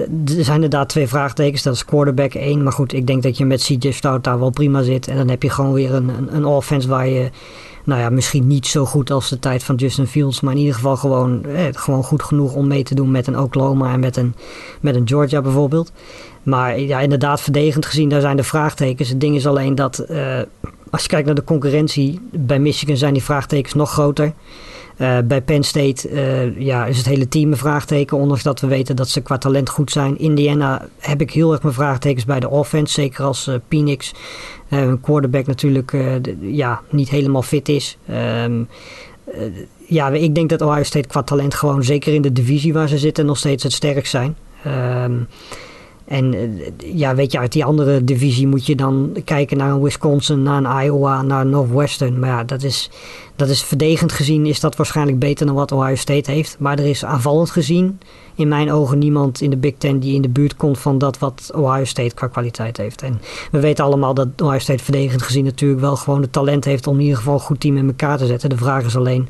[0.00, 1.62] er zijn inderdaad twee vraagtekens.
[1.62, 2.62] Dat is quarterback 1.
[2.62, 5.08] Maar goed, ik denk dat je met CJ Stout daar wel prima zit.
[5.08, 7.30] En dan heb je gewoon weer een, een, een, offense waar je,
[7.84, 10.40] nou ja, misschien niet zo goed als de tijd van Justin Fields.
[10.40, 13.38] Maar in ieder geval gewoon, eh, gewoon goed genoeg om mee te doen met een
[13.38, 14.34] Oklahoma en met een,
[14.80, 15.92] met een Georgia bijvoorbeeld.
[16.46, 19.08] Maar ja, inderdaad, verdedigend gezien, daar zijn de vraagtekens.
[19.08, 20.38] Het ding is alleen dat uh,
[20.90, 24.32] als je kijkt naar de concurrentie, bij Michigan zijn die vraagtekens nog groter.
[24.98, 28.66] Uh, bij Penn State uh, ja, is het hele team een vraagteken, ondanks dat we
[28.66, 30.18] weten dat ze qua talent goed zijn.
[30.18, 34.12] Indiana heb ik heel erg mijn vraagtekens bij de offense, zeker als Phoenix,
[34.68, 35.96] een quarterback natuurlijk
[36.40, 37.98] ja, niet helemaal fit is.
[38.44, 38.68] Um,
[39.86, 42.98] ja, ik denk dat Ohio State qua talent gewoon, zeker in de divisie waar ze
[42.98, 44.36] zitten, nog steeds het sterkst zijn.
[44.66, 45.28] Um,
[46.06, 49.82] en eh, ja, weet je, uit die andere divisie moet je dan kijken naar een
[49.82, 52.18] Wisconsin, naar een Iowa, naar Northwestern.
[52.18, 52.90] Maar ja, dat is,
[53.36, 56.56] dat is verdedigend gezien is dat waarschijnlijk beter dan wat Ohio State heeft.
[56.58, 57.98] Maar er is aanvallend gezien
[58.34, 61.18] in mijn ogen niemand in de Big Ten die in de buurt komt van dat
[61.18, 63.02] wat Ohio State qua kwaliteit heeft.
[63.02, 66.86] En we weten allemaal dat Ohio State verdedigend gezien natuurlijk wel gewoon het talent heeft
[66.86, 68.48] om in ieder geval een goed team in elkaar te zetten.
[68.48, 69.28] De vraag is alleen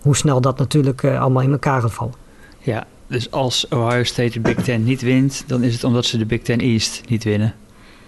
[0.00, 2.14] hoe snel dat natuurlijk uh, allemaal in elkaar gaat vallen.
[2.58, 6.18] Ja, Dus als Ohio State de Big Ten niet wint, dan is het omdat ze
[6.18, 7.54] de Big Ten East niet winnen.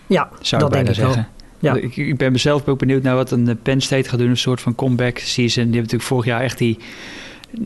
[0.06, 1.12] Ja, Zou dat ik bijna denk ik wel.
[1.12, 1.32] zeggen.
[1.58, 1.74] Ja.
[1.74, 4.28] Ik, ik ben mezelf ook benieuwd naar wat een eh, Penn State gaat doen.
[4.28, 5.54] Een soort van comeback season.
[5.54, 6.78] Die hebben natuurlijk vorig jaar echt die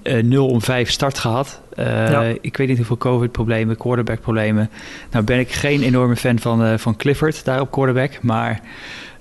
[0.03, 1.61] eh 0 om 5 start gehad.
[1.75, 2.23] Eh, Ja.
[2.41, 4.71] Ik weet niet hoeveel COVID-problemen, quarterback-problemen.
[5.11, 8.23] Nou ben ik geen enorme fan van, eh, van Clifford daar op quarterback.
[8.23, 8.61] Maar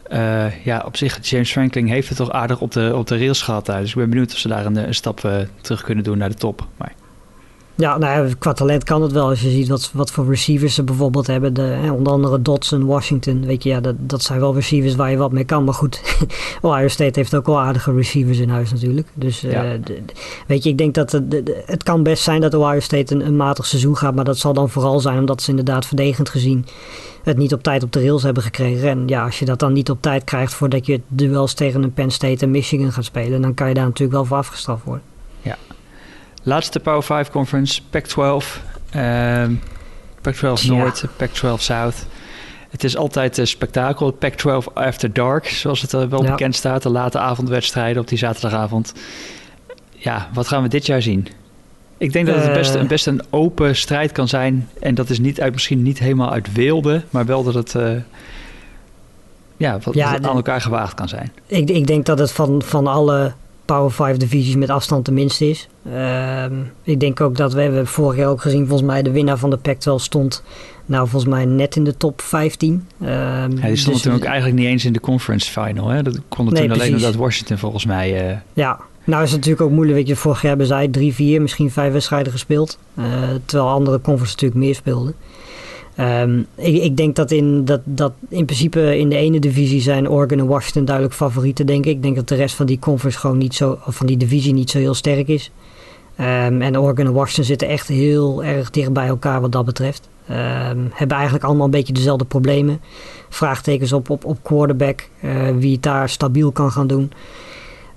[0.04, 3.42] eh, ja, op zich, James Franklin heeft het toch aardig op de, op de rails
[3.42, 3.82] gehad daar.
[3.82, 6.18] Dus ik ben benieuwd of ze daar een, eh, een stap eh, terug kunnen doen
[6.18, 6.68] naar de top.
[6.78, 6.94] Maar
[7.78, 9.28] Ja, nou ja, qua talent kan het wel.
[9.30, 11.54] Als je ziet wat, wat voor receivers ze bijvoorbeeld hebben.
[11.54, 13.46] De, hè, onder andere Dodson, Washington.
[13.46, 15.64] Weet je, ja, dat, dat zijn wel receivers waar je wat mee kan.
[15.64, 16.02] Maar goed,
[16.62, 19.08] Ohio State heeft ook wel aardige receivers in huis natuurlijk.
[19.14, 19.78] Dus eh, Ja.
[19.84, 20.02] de-
[20.48, 23.26] weet je, ik denk dat het, de- het kan best zijn dat Ohio State een,
[23.26, 24.16] een matig seizoen gaat.
[24.16, 26.66] Maar dat zal dan vooral zijn omdat ze inderdaad verdedigend gezien
[27.24, 28.90] het niet op tijd op de rails hebben gekregen.
[28.90, 31.94] En ja, als je dat dan niet op tijd krijgt voordat je duels tegen een
[31.94, 33.42] Penn State en Michigan gaat spelen.
[33.42, 35.04] Dan kan je daar natuurlijk wel voor afgestraft worden.
[36.46, 38.62] Laatste Power 5 conference, Pac-12.
[38.92, 39.54] ehm,
[40.22, 40.74] Pac-12 Tja.
[40.74, 42.06] Noord, Pac-12 South.
[42.70, 44.12] Het is altijd een spektakel.
[44.12, 46.30] Pac-12 After Dark, zoals het er wel Ja.
[46.32, 46.84] bekend staat.
[46.84, 48.94] De late avondwedstrijden op die zaterdagavond.
[49.92, 51.28] Ja, wat gaan we dit jaar zien?
[51.98, 52.54] Ik denk dat het Eh.
[52.54, 54.70] best, een- best een open strijd kan zijn.
[54.80, 57.92] En dat is niet uit, misschien niet helemaal uit weelde, maar wel dat het, eh,
[59.58, 61.32] ja, wat, Ja, aan elkaar gewaagd kan zijn.
[61.48, 63.34] Ik, ik denk dat het van, van alle
[63.66, 65.68] Power 5 divisies met afstand de minste is.
[65.94, 69.12] Ehm, ik denk ook dat we, we hebben vorig jaar ook gezien, volgens mij de
[69.12, 70.44] winnaar van de Pac-12 stond
[70.86, 72.88] nou volgens mij net in de top 15.
[73.02, 75.88] Ehm, Ja, die stond dus- toen ook eigenlijk niet eens in de conference final.
[75.88, 76.04] Hè?
[76.04, 78.30] Dat kon Nee, toen alleen omdat Washington volgens mij...
[78.30, 79.98] eh, Ja, nou is het natuurlijk ook moeilijk.
[79.98, 82.78] Weet je, vorig jaar hebben zij drie, vier, misschien vijf wedstrijden gespeeld.
[82.96, 83.04] Eh,
[83.46, 85.14] terwijl andere conferences natuurlijk meer speelden.
[85.96, 90.40] Ehm, ik, denk dat in, dat, dat in principe in de ene divisie zijn Oregon
[90.40, 91.96] en Washington duidelijk favorieten, denk ik.
[91.96, 94.54] Ik denk dat de rest van die conference gewoon niet zo, of van die divisie
[94.54, 95.52] niet zo heel sterk is.
[96.16, 100.10] Ehm, en Oregon en Washington zitten echt heel erg dicht bij elkaar wat dat betreft.
[100.28, 102.82] Ehm, hebben eigenlijk allemaal een beetje dezelfde problemen.
[103.30, 107.12] Vraagtekens op, op, op quarterback, eh, wie het daar stabiel kan gaan doen.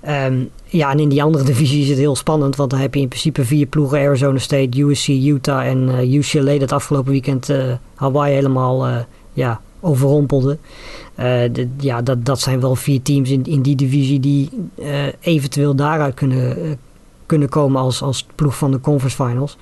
[0.01, 3.01] Ehm, ja, en in die andere divisie is het heel spannend, want dan heb je
[3.01, 6.57] in principe vier ploegen: Arizona State, USC, Utah en eh, UCLA.
[6.57, 8.97] Dat afgelopen weekend eh, Hawaii helemaal eh,
[9.33, 10.57] ja, overrompelde.
[11.51, 14.49] De- ja, dat, dat zijn wel vier teams in, in die divisie die
[15.19, 16.77] eventueel daaruit kunnen,
[17.25, 19.57] kunnen komen als, als ploeg van de conference finals.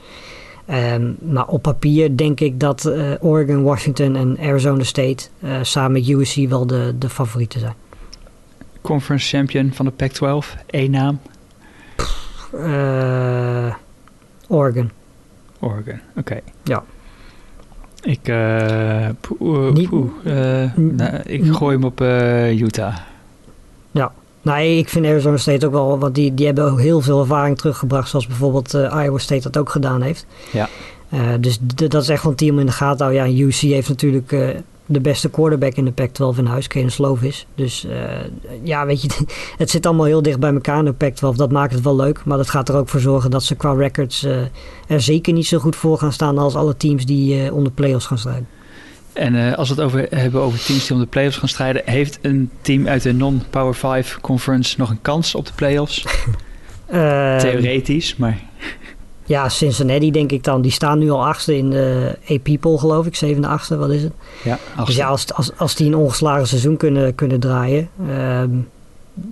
[0.66, 5.28] Ehm, maar op papier denk ik dat Oregon, Washington en Arizona State
[5.62, 7.76] samen met USC wel de, de favorieten zijn.
[8.88, 10.56] Conference champion van de Pac-12.
[10.68, 11.20] Eén naam.
[12.54, 13.74] Eh,
[14.48, 14.92] Oregon.
[15.60, 16.40] Oregon, oké.
[16.64, 16.84] Ja.
[18.02, 19.14] Ik, eh, eh,
[19.74, 19.90] Niet-
[20.98, 22.02] nou, ik gooi hem op
[22.66, 22.96] Utah.
[24.42, 27.58] Nee, ik vind Arizona State ook wel, want die, die hebben ook heel veel ervaring
[27.58, 30.26] teruggebracht, zoals bijvoorbeeld Iowa State dat ook gedaan heeft.
[30.52, 30.68] Ja.
[31.40, 33.06] Dus dat is echt wel een team in de gaten.
[33.06, 33.36] houden.
[33.36, 34.34] Ja, UC heeft natuurlijk
[34.88, 37.46] de beste quarterback in de Pac-12 in huis, Kane Slovis.
[37.56, 38.00] Dus eh,
[38.64, 39.10] ja, weet je,
[39.58, 41.36] het zit allemaal heel dicht bij elkaar in de Pac-12.
[41.36, 43.74] Dat maakt het wel leuk, maar dat gaat er ook voor zorgen dat ze qua
[43.74, 44.38] records eh,
[44.88, 47.72] er zeker niet zo goed voor gaan staan als alle teams die eh, om de
[47.72, 48.48] playoffs gaan strijden.
[49.14, 52.20] En als we het over, hebben over teams die om de playoffs gaan strijden, heeft
[52.22, 56.06] een team uit de non-Power 5 conference nog een kans op de playoffs?
[57.42, 58.40] Theoretisch, maar
[59.28, 60.62] Ja, Cincinnati denk ik dan.
[60.62, 63.16] Die staan nu al achtste in de AP-poll geloof ik.
[63.16, 64.14] Zevende, achtste, wat is het?
[64.44, 67.90] ja, Dus als, ja, als, als, als die een ongeslagen seizoen kunnen, kunnen draaien...
[68.08, 68.50] ehm,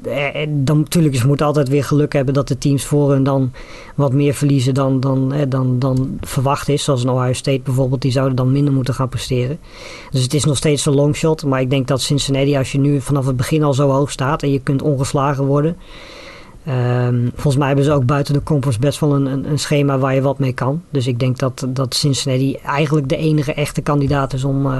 [0.03, 3.23] eh, eh, dan natuurlijk, ze moeten altijd weer geluk hebben dat de teams voor hun
[3.23, 3.51] dan
[3.95, 6.84] wat meer verliezen dan, dan, eh, dan, dan verwacht is.
[6.84, 9.60] Zoals een Ohio State bijvoorbeeld, die zouden dan minder moeten gaan presteren.
[10.12, 11.45] Dus het is nog steeds een longshot.
[11.45, 14.43] Maar ik denk dat Cincinnati, als je nu vanaf het begin al zo hoog staat
[14.43, 15.77] en je kunt ongeslagen worden...
[16.65, 19.97] Ehm, volgens mij hebben ze ook buiten de conference best wel een, een, een schema
[19.97, 20.82] waar je wat mee kan.
[20.89, 24.78] Dus ik denk dat, dat Cincinnati eigenlijk de enige echte kandidaat is om, eh,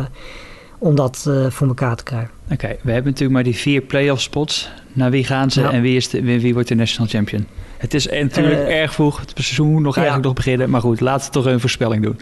[0.78, 2.30] om dat eh, voor elkaar te krijgen.
[2.52, 4.70] Oké, we hebben natuurlijk maar die vier playoff spots.
[4.94, 5.72] Naar wie gaan ze Ja.
[5.72, 7.46] en wie, is de, wie, wie wordt de national champion?
[7.78, 9.20] Het is natuurlijk Eh, erg vroeg.
[9.20, 10.02] Het seizoen moet nog ja.
[10.02, 10.70] eigenlijk nog beginnen.
[10.70, 12.20] Maar goed, laten we toch een voorspelling doen.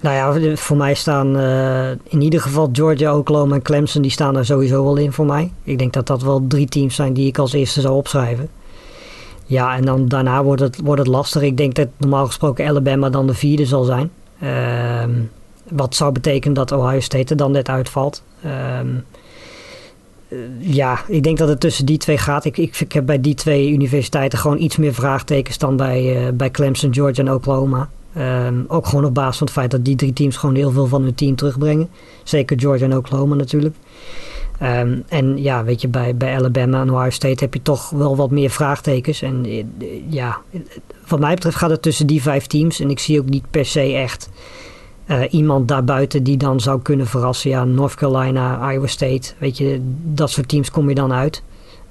[0.00, 1.38] Nou ja, voor mij staan
[2.08, 4.02] in ieder geval Georgia, Oklahoma en Clemson.
[4.02, 5.50] Die staan er sowieso wel in voor mij.
[5.64, 8.48] Ik denk dat dat wel drie teams zijn die ik als eerste zou opschrijven.
[9.46, 11.42] Ja, en dan daarna wordt het, wordt het lastig.
[11.42, 14.10] Ik denk dat normaal gesproken Alabama dan de vierde zal zijn.
[14.40, 15.10] Ehm,
[15.70, 18.22] wat zou betekenen dat Ohio State er dan net uitvalt.
[18.42, 18.88] Ehm,
[20.28, 22.44] eh, ja, ik denk dat het tussen die twee gaat.
[22.44, 26.32] Ik, ik, ik heb bij die twee universiteiten gewoon iets meer vraagtekens dan bij, eh,
[26.32, 27.88] bij Clemson, Georgia en Oklahoma.
[28.14, 30.86] Ehm, ook gewoon op basis van het feit dat die drie teams gewoon heel veel
[30.86, 31.88] van hun team terugbrengen.
[32.22, 33.74] Zeker Georgia en Oklahoma natuurlijk.
[34.62, 38.16] Ehm, en ja, weet je, bij, bij Alabama en Ohio State heb je toch wel
[38.16, 39.22] wat meer vraagtekens.
[39.22, 39.64] En eh,
[40.08, 40.40] ja,
[41.08, 42.80] wat mij betreft gaat het tussen die vijf teams.
[42.80, 44.28] En ik zie ook niet per se echt
[45.06, 47.50] uh, iemand daarbuiten die dan zou kunnen verrassen.
[47.50, 51.42] Ja, North Carolina, Iowa State, weet je, dat soort teams kom je dan uit.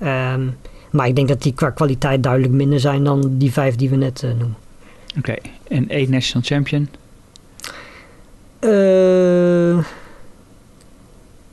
[0.03, 0.57] Um,
[0.91, 3.95] maar ik denk dat die qua kwaliteit duidelijk minder zijn dan die vijf die we
[3.95, 4.57] net uh, noemen.
[5.17, 5.51] Oké, okay.
[5.67, 6.89] en één national champion?
[8.59, 9.85] Uh,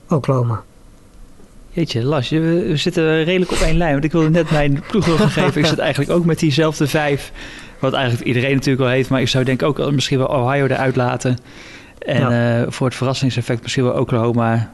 [0.09, 0.65] Oklahoma.
[1.79, 3.93] Jeetje, Las, we, zitten redelijk op één lijn.
[3.93, 5.61] Want ik wilde net mijn ploeg geven.
[5.61, 7.33] Ik zit eigenlijk ook met diezelfde vijf.
[7.79, 9.09] Wat eigenlijk iedereen natuurlijk wel heeft.
[9.11, 11.39] Maar ik zou denk ook misschien wel Ohio eruit laten.
[11.99, 12.61] En ja.
[12.61, 14.71] uh, voor het verrassingseffect misschien wel Oklahoma.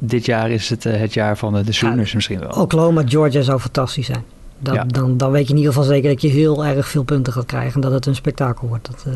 [0.00, 2.50] Dit jaar is het uh, het jaar van de, de Sooners ja, misschien wel.
[2.50, 4.24] Oklahoma, Georgia zou fantastisch zijn.
[4.58, 4.84] Dan, ja.
[4.84, 7.46] dan, dan weet je in ieder geval zeker dat je heel erg veel punten gaat
[7.46, 7.74] krijgen.
[7.74, 8.86] En dat het een spektakel wordt.
[8.86, 9.12] Dat, uh...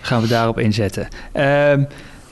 [0.00, 1.08] Gaan we daarop inzetten.
[1.34, 1.86] Um,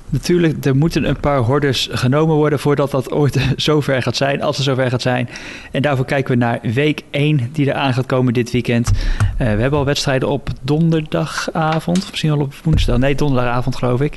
[0.09, 4.57] Natuurlijk, er moeten een paar hordes genomen worden voordat dat ooit zover gaat zijn, als
[4.57, 5.29] het zover gaat zijn.
[5.71, 8.91] En daarvoor kijken we naar week 1 die er aan gaat komen dit weekend.
[8.93, 14.17] Uh, we hebben al wedstrijden op donderdagavond, misschien al op woensdag, nee donderdagavond geloof ik.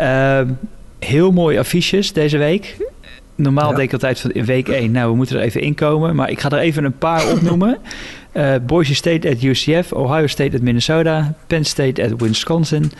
[0.00, 0.40] Uh,
[0.98, 2.76] heel mooie affiches deze week.
[3.34, 3.76] Normaal ja.
[3.76, 6.14] denk ik altijd van in week 1, nou we moeten er even inkomen.
[6.16, 7.78] Maar ik ga er even een paar opnoemen.
[8.36, 12.92] Uh, Boise State at UCF, Ohio State at Minnesota, Penn State at Wisconsin,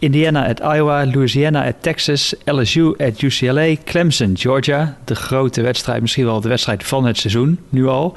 [0.00, 4.96] Indiana at Iowa, Louisiana at Texas, LSU at UCLA, Clemson, Georgia.
[5.04, 8.14] De grote wedstrijd, misschien wel de wedstrijd van het seizoen, nu al.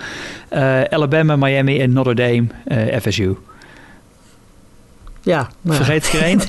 [0.54, 3.36] Uh, Alabama, Miami en Notre Dame, uh, FSU.
[5.22, 5.50] Ja.
[5.62, 5.76] Maar...
[5.76, 6.40] Vergeet ik er één?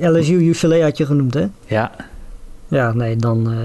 [0.14, 1.46] LSU, UCLA had je genoemd, hè?
[1.66, 1.92] Ja.
[2.68, 3.56] Ja, nee, dan...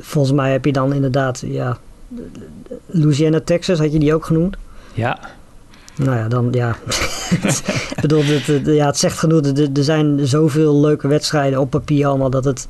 [0.00, 1.42] volgens mij heb je dan inderdaad...
[1.46, 1.78] Ja,
[2.86, 4.56] Louisiana, Texas, had je die ook genoemd?
[4.94, 5.18] Ja.
[5.96, 6.76] Nou ja, dan ja.
[7.94, 9.40] ik bedoel, het, het, ja, het zegt genoeg.
[9.46, 12.68] Er, zijn zoveel leuke wedstrijden op papier allemaal dat het.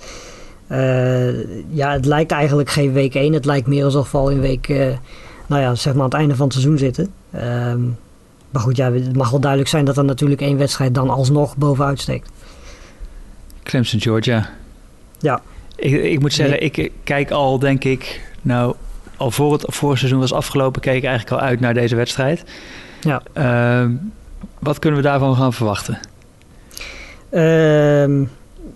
[0.70, 3.33] Uh, ja, het lijkt eigenlijk geen week 1.
[3.33, 4.68] Het lijkt meer alsof we al in week.
[4.68, 4.87] Uh,
[5.46, 7.12] nou ja, zeg maar aan het einde van het seizoen zitten.
[7.35, 7.96] Um,
[8.51, 11.57] maar goed, ja, het mag wel duidelijk zijn dat er natuurlijk één wedstrijd dan alsnog
[11.57, 12.31] bovenuit steekt.
[13.62, 14.51] Clemson, Georgia.
[15.18, 15.40] Ja.
[15.77, 16.70] Ik, ik moet zeggen, nee.
[16.70, 18.20] ik kijk al, denk ik.
[18.42, 18.75] Nou,
[19.16, 22.44] al voor het vorige seizoen was afgelopen, keek ik eigenlijk al uit naar deze wedstrijd.
[23.00, 23.22] Ja.
[23.35, 23.90] Uh,
[24.59, 25.98] wat kunnen we daarvan gaan verwachten?
[27.31, 27.40] Uh,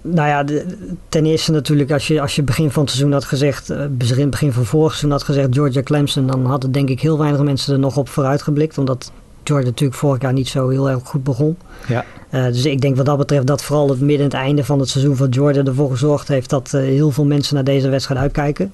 [0.03, 0.76] nou ja, de,
[1.09, 4.31] ten eerste natuurlijk, als je, als je begin van het seizoen had gezegd, uh, begin,
[4.31, 7.72] begin van vorig seizoen had gezegd Georgia Clemson, dan hadden denk ik heel weinig mensen
[7.72, 8.79] er nog op vooruit geblikt.
[8.79, 9.12] Omdat
[9.44, 11.57] Georgia natuurlijk vorig jaar niet zo heel erg goed begon.
[11.88, 12.05] Ja.
[12.31, 14.79] Uh, dus ik denk wat dat betreft dat vooral het midden en het einde van
[14.79, 18.20] het seizoen van Georgia ervoor gezorgd heeft dat uh, heel veel mensen naar deze wedstrijd
[18.20, 18.72] uitkijken.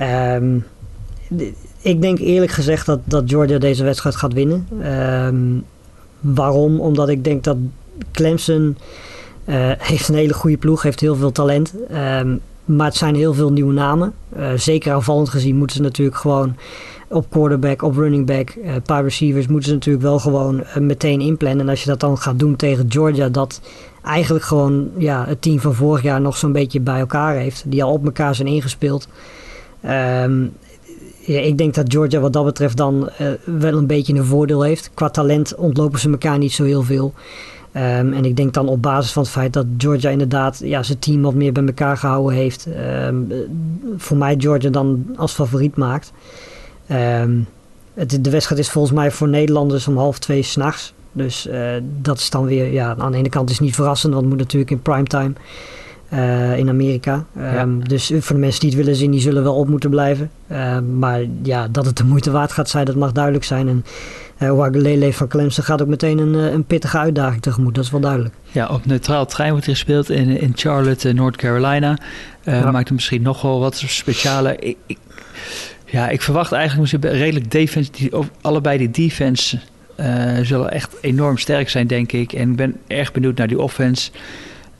[0.00, 0.64] Um,
[1.80, 4.66] ik denk eerlijk gezegd dat, dat Georgia deze wedstrijd gaat winnen.
[5.26, 5.64] Um,
[6.20, 6.80] waarom?
[6.80, 7.56] Omdat ik denk dat
[8.12, 8.76] Clemson
[9.46, 11.74] uh, heeft een hele goede ploeg, heeft heel veel talent.
[12.20, 14.12] Um, maar het zijn heel veel nieuwe namen.
[14.38, 16.56] Uh, zeker aanvallend gezien moeten ze natuurlijk gewoon
[17.08, 21.60] op quarterback, op running back, uh, paar receivers moeten ze natuurlijk wel gewoon meteen inplannen.
[21.60, 23.60] En als je dat dan gaat doen tegen Georgia, dat
[24.04, 27.64] eigenlijk gewoon ja, het team van vorig jaar nog zo'n beetje bij elkaar heeft.
[27.66, 29.08] Die al op elkaar zijn ingespeeld.
[29.84, 30.52] Um,
[31.20, 34.62] ja, ik denk dat Georgia wat dat betreft dan uh, wel een beetje een voordeel
[34.62, 34.90] heeft.
[34.94, 37.12] Qua talent ontlopen ze elkaar niet zo heel veel.
[37.72, 40.98] Um, en ik denk dan op basis van het feit dat Georgia inderdaad ja, zijn
[40.98, 42.68] team wat meer bij elkaar gehouden heeft.
[43.06, 43.32] Um,
[43.96, 46.12] voor mij Georgia dan als favoriet maakt.
[47.94, 50.94] Het, de wedstrijd is volgens mij voor Nederlanders om half twee s'nachts.
[51.12, 54.12] Dus uh, dat is dan weer, ja, aan de ene kant is het niet verrassend,
[54.12, 55.32] want het moet natuurlijk in primetime.
[56.12, 57.24] Uh, in Amerika.
[57.36, 57.86] Um, ja.
[57.86, 60.30] Dus voor de mensen die het willen zien, die zullen wel op moeten blijven.
[60.52, 63.68] Uh, maar ja, dat het de moeite waard gaat zijn, dat mag duidelijk zijn.
[63.68, 63.84] En
[64.38, 67.74] uh, Wagalele van Clemson gaat ook meteen een, een pittige uitdaging tegemoet.
[67.74, 68.34] Dat is wel duidelijk.
[68.50, 71.98] Ja, op neutraal trein wordt gespeeld in, in Charlotte, North Carolina.
[72.42, 72.70] Ja.
[72.70, 74.56] Maakt het misschien nog wel wat speciale.
[74.58, 74.98] Ik, ik,
[75.84, 77.90] ja, ik verwacht eigenlijk misschien redelijk defense.
[77.92, 79.58] Die, allebei die defense
[80.42, 82.32] zullen echt enorm sterk zijn, denk ik.
[82.32, 84.10] En ik ben erg benieuwd naar die offense.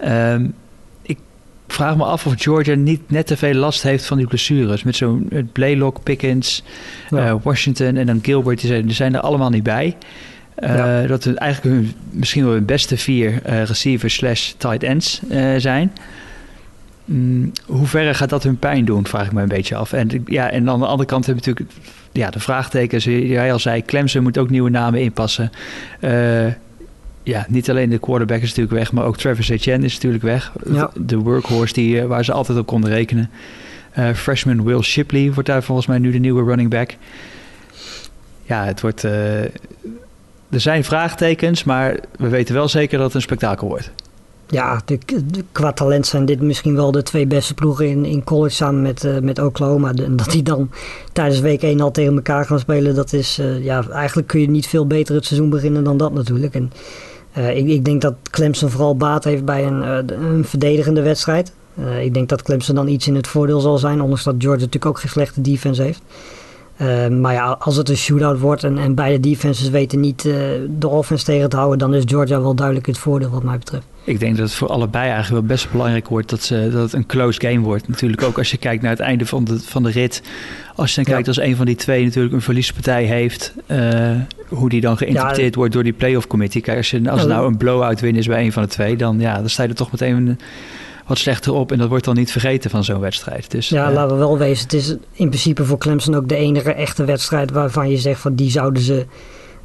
[0.04, 0.52] Um, ik
[1.72, 4.82] vraag me af of Georgia niet net te veel last heeft van die blessures.
[4.82, 6.62] Met zo'n Blaylock, Pickens,
[7.10, 7.28] ja.
[7.28, 8.60] uh, Washington en dan Gilbert.
[8.60, 9.96] Die zijn, die zijn er allemaal niet bij.
[10.58, 11.06] Uh, ja.
[11.06, 15.20] Dat het eigenlijk hun, misschien wel hun beste vier uh, receivers slash tight ends
[15.56, 15.92] zijn.
[17.04, 19.92] Mm, hoe ver gaat dat hun pijn doen, vraag ik me een beetje af.
[19.92, 21.78] En, ja, en aan de andere kant hebben we natuurlijk
[22.12, 23.04] ja, de vraagtekens.
[23.04, 25.50] Jij al zei, Clemson moet ook nieuwe namen inpassen
[27.28, 30.52] ja, niet alleen de quarterback is natuurlijk weg, maar ook Travis Etienne is natuurlijk weg.
[30.72, 30.90] Ja.
[30.94, 33.30] De workhorse die, waar ze altijd op konden rekenen.
[33.98, 36.96] Uh, freshman Will Shipley wordt daar volgens mij nu de nieuwe running back.
[38.42, 39.04] Ja, het wordt.
[39.04, 39.42] Uh,
[40.50, 43.90] er zijn vraagtekens, maar we weten wel zeker dat het een spektakel wordt.
[44.46, 44.98] ja, de,
[45.52, 49.04] qua talent zijn dit misschien wel de twee beste ploegen in, in college samen met,
[49.04, 49.92] uh, met Oklahoma.
[49.92, 50.70] Dat die dan
[51.12, 54.66] tijdens week 1 al tegen elkaar gaan spelen, dat is, ja, eigenlijk kun je niet
[54.66, 56.54] veel beter het seizoen beginnen dan dat natuurlijk.
[56.54, 56.72] En
[57.38, 59.82] uh, ik, ik, denk dat Clemson vooral baat heeft bij een,
[60.22, 61.52] een verdedigende wedstrijd.
[62.00, 64.86] ik denk dat Clemson dan iets in het voordeel zal zijn, ondanks dat Georgia natuurlijk
[64.86, 66.02] ook geen slechte defense heeft.
[67.12, 70.22] Maar ja, als het een shootout wordt en, en beide defenses weten niet
[70.78, 73.86] de offense tegen te houden, dan is Georgia wel duidelijk het voordeel wat mij betreft.
[74.08, 76.92] Ik denk dat het voor allebei eigenlijk wel best belangrijk wordt dat, ze, dat het
[76.92, 77.88] een close game wordt.
[77.88, 80.22] Natuurlijk ook als je kijkt naar het einde van de, van de rit.
[80.74, 84.10] Als je dan kijkt als een van die twee natuurlijk een verliespartij heeft, uh,
[84.48, 86.62] hoe die dan geïnterpreteerd ja, wordt door die playoff committee.
[86.62, 89.20] Kijk, als, je, als nou een blowout win is bij een van de twee, dan,
[89.20, 90.38] ja, dan sta je er toch meteen
[91.06, 91.72] wat slechter op.
[91.72, 93.50] En dat wordt dan niet vergeten van zo'n wedstrijd.
[93.50, 94.64] Dus, ja, laten we wel wezen.
[94.64, 98.34] Het is in principe voor Clemson ook de enige echte wedstrijd waarvan je zegt van
[98.34, 99.06] die zouden ze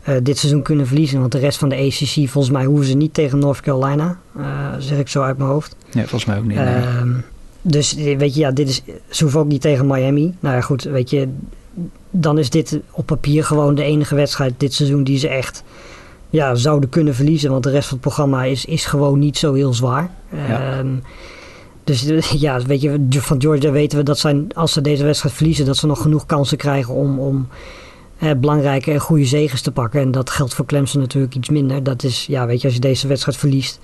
[0.08, 1.20] uh, dit seizoen kunnen verliezen.
[1.20, 4.18] Want de rest van de ACC, volgens mij hoeven ze niet tegen North Carolina.
[4.38, 4.46] Uh,
[4.78, 5.76] zeg ik zo uit mijn hoofd.
[5.92, 6.58] Ja, volgens mij ook niet.
[6.58, 7.02] Uh,
[7.62, 10.36] dus weet je, ja, dit is, ze hoeven ook niet tegen Miami.
[10.40, 11.28] Nou ja, goed, weet je,
[12.10, 15.64] dan is dit op papier gewoon de enige wedstrijd dit seizoen die ze echt
[16.30, 17.52] ja, zouden kunnen verliezen.
[17.52, 20.10] Want de rest van het programma is, is gewoon niet zo heel zwaar.
[20.48, 20.80] Ja.
[20.80, 21.02] Um,
[21.84, 22.06] dus
[22.46, 25.78] ja, weet je, van Georgia weten we dat zij, als ze deze wedstrijd verliezen, dat
[25.78, 27.58] ze nog genoeg kansen krijgen om, om eh,
[28.20, 30.02] belangrijke en goede zegens te pakken.
[30.02, 31.84] En dat geldt voor Clemson natuurlijk iets minder.
[31.84, 33.80] Dat is, ja, weet je, als je deze wedstrijd verliest,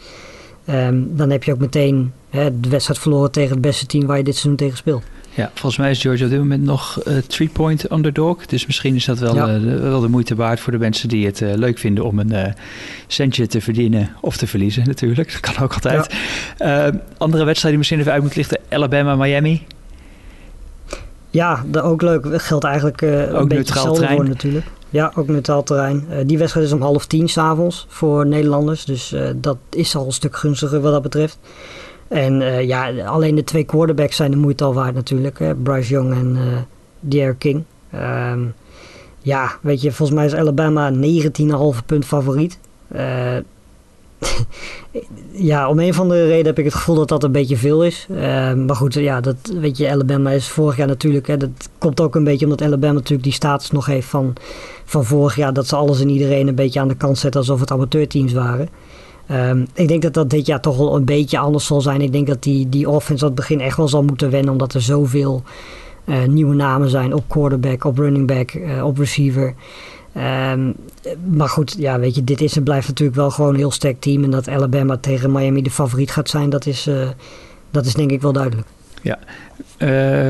[0.70, 4.18] um, dan heb je ook meteen hè, de wedstrijd verloren tegen het beste team waar
[4.18, 5.04] je dit seizoen tegen speelt.
[5.34, 8.46] Ja, volgens mij is Georgia op dit moment nog uh, three-point underdog.
[8.46, 9.56] Dus misschien is dat wel, ja.
[9.56, 12.54] uh, wel de moeite waard voor de mensen die het uh, leuk vinden om een
[13.08, 15.32] centje te verdienen of te verliezen natuurlijk.
[15.32, 16.16] Dat kan ook altijd.
[16.58, 16.92] Ja.
[17.18, 18.60] andere wedstrijden die misschien even uit moet lichten.
[18.70, 19.66] Alabama, Miami.
[21.30, 22.42] Ja, dat ook leuk.
[22.42, 24.66] Geldt eigenlijk ook een beetje hetzelfde voor natuurlijk.
[24.90, 26.08] Ja, ook neutraal terrein.
[26.26, 28.86] die wedstrijd is om half tien s'avonds voor Nederlanders.
[28.86, 31.40] Dus dat is al een stuk gunstiger wat dat betreft.
[32.10, 35.40] En uh, ja, alleen de twee quarterbacks zijn de moeite al waard natuurlijk.
[35.40, 35.56] Hè?
[35.56, 36.58] Bryce Young en uh,
[37.00, 37.64] De'Aaron King.
[37.96, 38.54] Um,
[39.22, 42.60] ja, weet je, volgens mij is Alabama 19,5 punt favoriet.
[45.32, 47.86] Ja, om een van de reden heb ik het gevoel dat dat een beetje veel
[47.86, 48.08] is.
[48.12, 51.28] Uh, maar goed, ja, dat weet je, Alabama is vorig jaar natuurlijk.
[51.28, 54.34] Hè, dat komt ook een beetje omdat Alabama natuurlijk die status nog heeft van,
[54.86, 55.54] van vorig jaar.
[55.54, 58.70] Dat ze alles en iedereen een beetje aan de kant zetten alsof het amateurteams waren.
[59.32, 62.02] Um, ik denk dat dat dit jaar toch wel een beetje anders zal zijn.
[62.02, 64.52] Ik denk dat die, die offense het begin echt wel zal moeten wennen.
[64.52, 65.44] Omdat er zoveel
[66.28, 69.54] nieuwe namen zijn op quarterback, op running back, uh, op receiver.
[70.54, 70.76] Um,
[71.36, 74.00] maar goed, ja, weet je, dit is en blijft natuurlijk wel gewoon een heel sterk
[74.00, 74.24] team.
[74.24, 77.10] En dat Alabama tegen Miami de favoriet gaat zijn, dat is, uh,
[77.72, 78.68] dat is denk ik wel duidelijk.
[79.02, 79.20] Ja,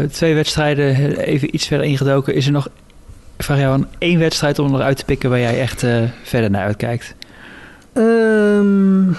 [0.08, 2.34] twee wedstrijden, even iets verder ingedoken.
[2.34, 2.68] Is er nog,
[3.38, 5.86] ik vraag jou aan één wedstrijd om eruit te pikken waar jij echt
[6.24, 7.16] verder naar uitkijkt?
[7.94, 9.16] Um,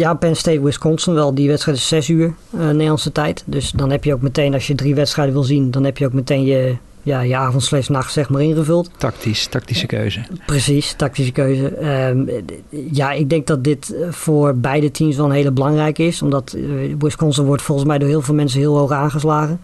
[0.00, 1.34] ja, Penn State, Wisconsin wel.
[1.34, 3.42] Die wedstrijd is 6 uur uh, Nederlandse tijd.
[3.46, 6.06] Dus dan heb je ook meteen, als je drie wedstrijden wil zien, dan heb je
[6.06, 8.90] ook meteen je, ja, je avond slash nacht zeg maar ingevuld.
[8.96, 10.20] Tactisch, tactische keuze.
[10.46, 11.86] Precies, tactische keuze.
[12.08, 12.28] Um,
[12.90, 16.22] ja, ik denk dat dit voor beide teams wel een hele belangrijke is.
[16.22, 16.56] Omdat
[16.98, 19.60] Wisconsin wordt volgens mij door heel veel mensen heel hoog aangeslagen.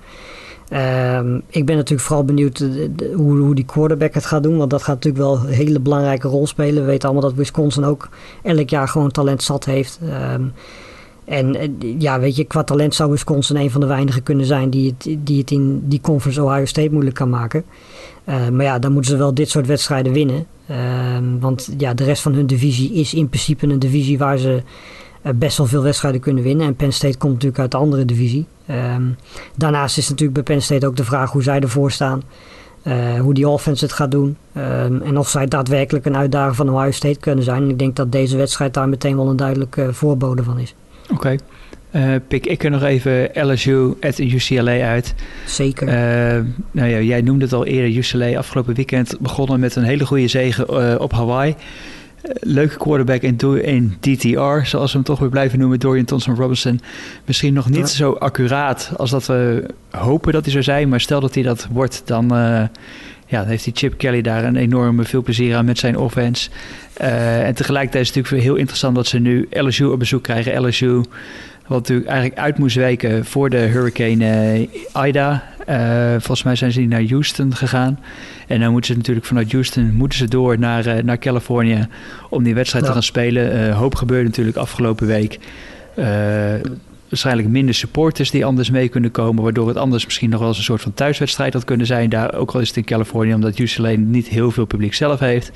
[0.72, 4.56] Um, ik ben natuurlijk vooral benieuwd de, hoe, hoe, die quarterback het gaat doen.
[4.56, 6.82] Want dat gaat natuurlijk wel een hele belangrijke rol spelen.
[6.82, 8.08] We weten allemaal dat Wisconsin ook
[8.42, 9.98] elk jaar gewoon talent zat heeft.
[10.34, 10.52] Um,
[11.24, 14.94] en ja, weet je, qua talent zou Wisconsin een van de weinigen kunnen zijn die
[14.98, 17.64] het, die het in die conference Ohio State moeilijk kan maken.
[18.28, 20.46] Uh, maar ja, dan moeten ze wel dit soort wedstrijden winnen.
[21.40, 24.62] Want ja, de rest van hun divisie is in principe een divisie waar ze
[25.34, 26.66] best wel veel wedstrijden kunnen winnen.
[26.66, 28.46] En Penn State komt natuurlijk uit de andere divisie.
[28.70, 29.16] Um,
[29.54, 32.22] daarnaast is natuurlijk bij Penn State ook de vraag hoe zij ervoor staan.
[32.82, 34.36] Uh, hoe die offense het gaat doen.
[34.56, 37.62] Um, en of zij daadwerkelijk een uitdager van Ohio State kunnen zijn.
[37.62, 40.74] En ik denk dat deze wedstrijd daar meteen wel een duidelijke uh, voorbode van is.
[41.02, 41.14] Oké.
[41.14, 41.38] Okay.
[41.90, 45.14] Uh, pik ik er nog even LSU at UCLA uit.
[45.46, 45.86] Zeker.
[46.70, 47.96] nou ja, jij noemde het al eerder.
[47.96, 51.54] UCLA afgelopen weekend begonnen met een hele goede zege op Hawaii
[52.40, 56.80] leuke quarterback in, in DTR, zoals we hem toch weer blijven noemen, Dorian Thompson Robinson.
[57.24, 57.86] Misschien nog niet ja.
[57.86, 61.68] zo accuraat als dat we hopen dat hij zou zijn, maar stel dat hij dat
[61.70, 62.62] wordt, dan uh,
[63.26, 66.50] ja, heeft die Chip Kelly daar een enorme veel plezier aan met zijn offense.
[67.00, 70.66] Uh, en tegelijkertijd is het natuurlijk heel interessant dat ze nu LSU op bezoek krijgen.
[70.66, 71.00] LSU,
[71.66, 75.42] wat natuurlijk eigenlijk uit moest wijken voor de hurricane uh, Ida.
[76.12, 77.98] volgens mij zijn ze naar Houston gegaan.
[78.46, 81.88] En dan moeten ze natuurlijk vanuit Houston moeten ze door naar, uh, naar Californië
[82.30, 82.90] om die wedstrijd ja.
[82.90, 83.56] te gaan spelen.
[83.56, 85.38] Uh, hoop gebeurde natuurlijk afgelopen week.
[87.08, 90.58] Waarschijnlijk minder supporters die anders mee kunnen komen, waardoor het anders misschien nog wel eens
[90.58, 92.10] een soort van thuiswedstrijd had kunnen zijn.
[92.10, 95.52] Daar ook al is het in Californië, omdat UCLA niet heel veel publiek zelf heeft.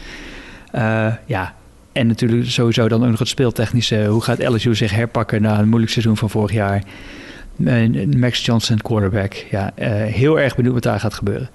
[1.27, 1.55] ja,
[1.93, 4.07] En natuurlijk sowieso dan ook nog het speeltechnische.
[4.07, 6.83] Hoe gaat LSU zich herpakken na een moeilijk seizoen van vorig jaar?
[8.17, 9.35] Max Johnson, quarterback.
[9.51, 9.73] Ja,
[10.07, 11.51] heel erg benieuwd wat daar gaat gebeuren.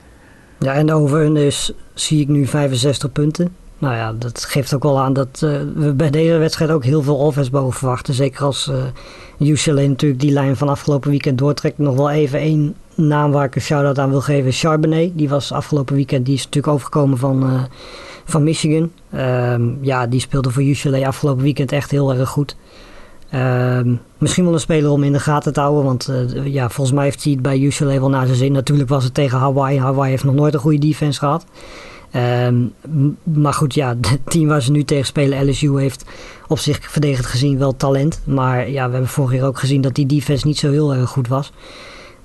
[0.59, 3.55] Ja, en over hun is, zie ik nu 65 punten.
[3.77, 7.01] Nou ja, dat geeft ook wel aan dat uh, we bij deze wedstrijd ook heel
[7.01, 8.13] veel offense boven verwachten.
[8.13, 8.71] Zeker als
[9.39, 11.77] uh, UCLA natuurlijk die lijn van afgelopen weekend doortrekt.
[11.77, 14.51] Nog wel even één naam waar ik een shout-out aan wil geven.
[14.51, 17.67] Charbonnet, die was afgelopen weekend, die is natuurlijk overgekomen van,
[18.25, 18.91] van Michigan.
[19.15, 22.55] Um, ja, die speelde voor UCLA afgelopen weekend echt heel erg goed.
[23.33, 25.83] Um, misschien wel een speler om in de gaten te houden.
[25.83, 28.51] Want uh, ja, volgens mij heeft hij het bij UCLA wel naar zijn zin.
[28.51, 29.79] Natuurlijk was het tegen Hawaii.
[29.79, 31.45] Hawaii heeft nog nooit een goede defense gehad.
[32.47, 32.73] Um,
[33.23, 36.05] maar goed, ja, het team waar ze nu tegen spelen, LSU, heeft
[36.47, 38.21] op zich verdedigend gezien wel talent.
[38.23, 41.09] Maar ja, we hebben vorig jaar ook gezien dat die defense niet zo heel erg
[41.09, 41.51] goed was.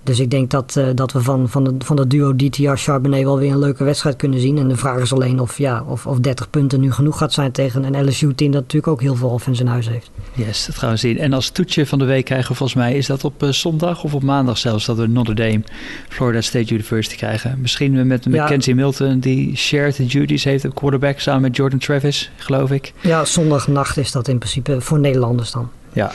[0.03, 3.23] Dus ik denk dat, uh, dat we van, van, de, van dat duo DTR Charbonnet
[3.23, 4.59] wel weer een leuke wedstrijd kunnen zien.
[4.59, 7.53] En de vraag is alleen of, ja, of, of 30 punten nu genoeg gaat zijn
[7.53, 10.11] tegen een LSU-team dat natuurlijk ook heel veel offense in huis heeft.
[10.33, 11.19] Yes, dat gaan we zien.
[11.19, 14.05] En als toetje van de week krijgen we volgens mij, is dat op uh, zondag
[14.05, 15.63] of op maandag zelfs, dat we Notre Dame,
[16.09, 17.59] Florida State University krijgen.
[17.61, 18.81] Misschien met Mackenzie ja.
[18.81, 22.93] Milton, die shared the duties heeft op quarterback samen met Jordan Travis, geloof ik.
[23.01, 25.71] Ja, zondagnacht is dat in principe voor Nederlanders dan.
[25.93, 26.13] Ja,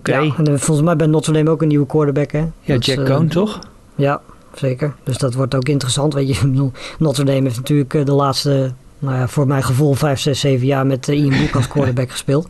[0.00, 0.10] Oké.
[0.10, 0.26] Okay.
[0.26, 2.38] Ja, en volgens mij bij Notre Dame ook een nieuwe quarterback, hè?
[2.38, 3.58] Ja, dat Jack is, Cohn, toch?
[3.94, 4.20] Ja,
[4.54, 4.94] zeker.
[5.02, 6.14] Dus dat wordt ook interessant.
[6.14, 10.40] Weet je, Notre Dame heeft natuurlijk de laatste, nou ja, voor mijn gevoel, 5, 6,
[10.40, 12.48] 7 jaar met Ian Book als quarterback gespeeld.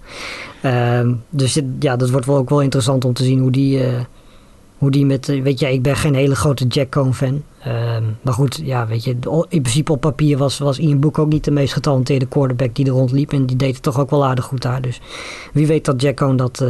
[0.65, 3.83] Uh, dus dit, ja, dat wordt wel ook wel interessant om te zien hoe die,
[4.79, 7.43] hoe die met, weet je, ik ben geen hele grote Jack Cohn fan.
[8.23, 9.17] maar goed, ja, weet je,
[9.49, 12.87] in principe op papier was, was Ian Book ook niet de meest getalenteerde quarterback die
[12.87, 13.33] er rondliep.
[13.33, 14.81] En die deed het toch ook wel aardig goed daar.
[14.81, 15.01] Dus
[15.53, 16.65] wie weet dat Jack Cohn dat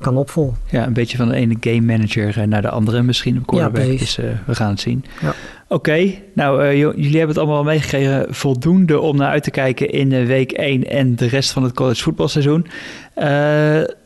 [0.00, 0.56] kan opvolgen.
[0.70, 3.92] Ja, een beetje van de ene game manager naar de andere misschien op quarterback.
[3.92, 5.04] Ja, dus uh, we gaan het zien.
[5.20, 5.28] Ja.
[5.28, 5.34] Oké,
[5.90, 8.34] okay, nou uh, jullie hebben het allemaal meegekregen.
[8.34, 11.72] Voldoende om naar uit te kijken in uh, week 1 en de rest van het
[11.72, 12.66] college voetbalseizoen.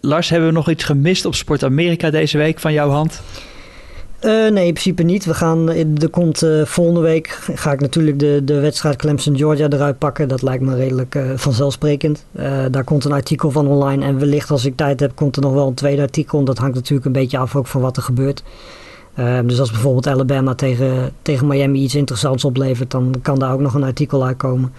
[0.01, 3.23] Lars, hebben we nog iets gemist op Sport Amerika deze week van jouw hand?
[4.25, 5.25] Uh, nee, in principe niet.
[5.25, 5.69] We gaan,
[6.01, 10.29] er komt uh, volgende week ga ik natuurlijk de, de wedstrijd Clemson-Georgia eruit pakken.
[10.29, 12.25] Dat lijkt me redelijk vanzelfsprekend.
[12.71, 15.53] daar komt een artikel van online en wellicht als ik tijd heb komt er nog
[15.53, 16.45] wel een tweede artikel.
[16.45, 18.43] Dat hangt natuurlijk een beetje af ook van wat er gebeurt.
[19.45, 23.75] dus als bijvoorbeeld Alabama tegen, tegen Miami iets interessants oplevert, dan kan daar ook nog
[23.75, 24.73] een artikel uitkomen.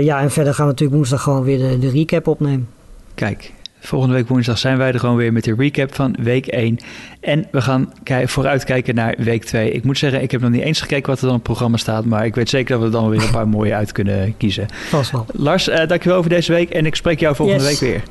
[0.00, 2.68] ja, en verder gaan we natuurlijk woensdag gewoon weer de, de recap opnemen.
[3.14, 6.78] Kijk, Volgende week woensdag zijn wij er gewoon weer met de recap van week 1.
[7.20, 7.92] En we gaan
[8.24, 9.70] vooruitkijken naar week 2.
[9.70, 11.76] Ik moet zeggen, ik heb nog niet eens gekeken wat er dan op het programma
[11.76, 12.04] staat.
[12.04, 14.66] Maar ik weet zeker dat we er dan weer een paar mooie uit kunnen kiezen.
[14.88, 15.26] Vast wel.
[15.32, 16.70] Lars, uh, dankjewel voor deze week.
[16.70, 17.80] En ik spreek jou volgende yes.
[17.80, 18.02] week weer.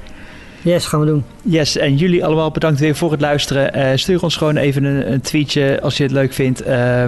[0.61, 1.24] Yes, gaan we doen.
[1.43, 3.78] Yes, en jullie allemaal bedankt weer voor het luisteren.
[3.78, 6.68] Uh, stuur ons gewoon even een, een, tweetje als je het leuk vindt.
[6.68, 7.05] Uh,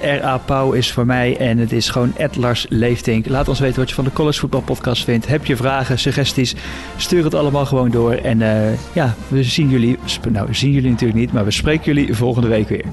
[0.00, 3.28] RA Pauw is voor mij en het is gewoon Lars Leeftink.
[3.28, 5.26] Laat ons weten wat je van de College Voetbal Podcast vindt.
[5.26, 6.54] Heb je vragen, suggesties?
[6.96, 8.12] Stuur het allemaal gewoon door.
[8.12, 9.98] En uh, ja, we zien jullie,
[10.30, 12.84] nou we zien jullie natuurlijk niet, maar we spreken jullie volgende week weer.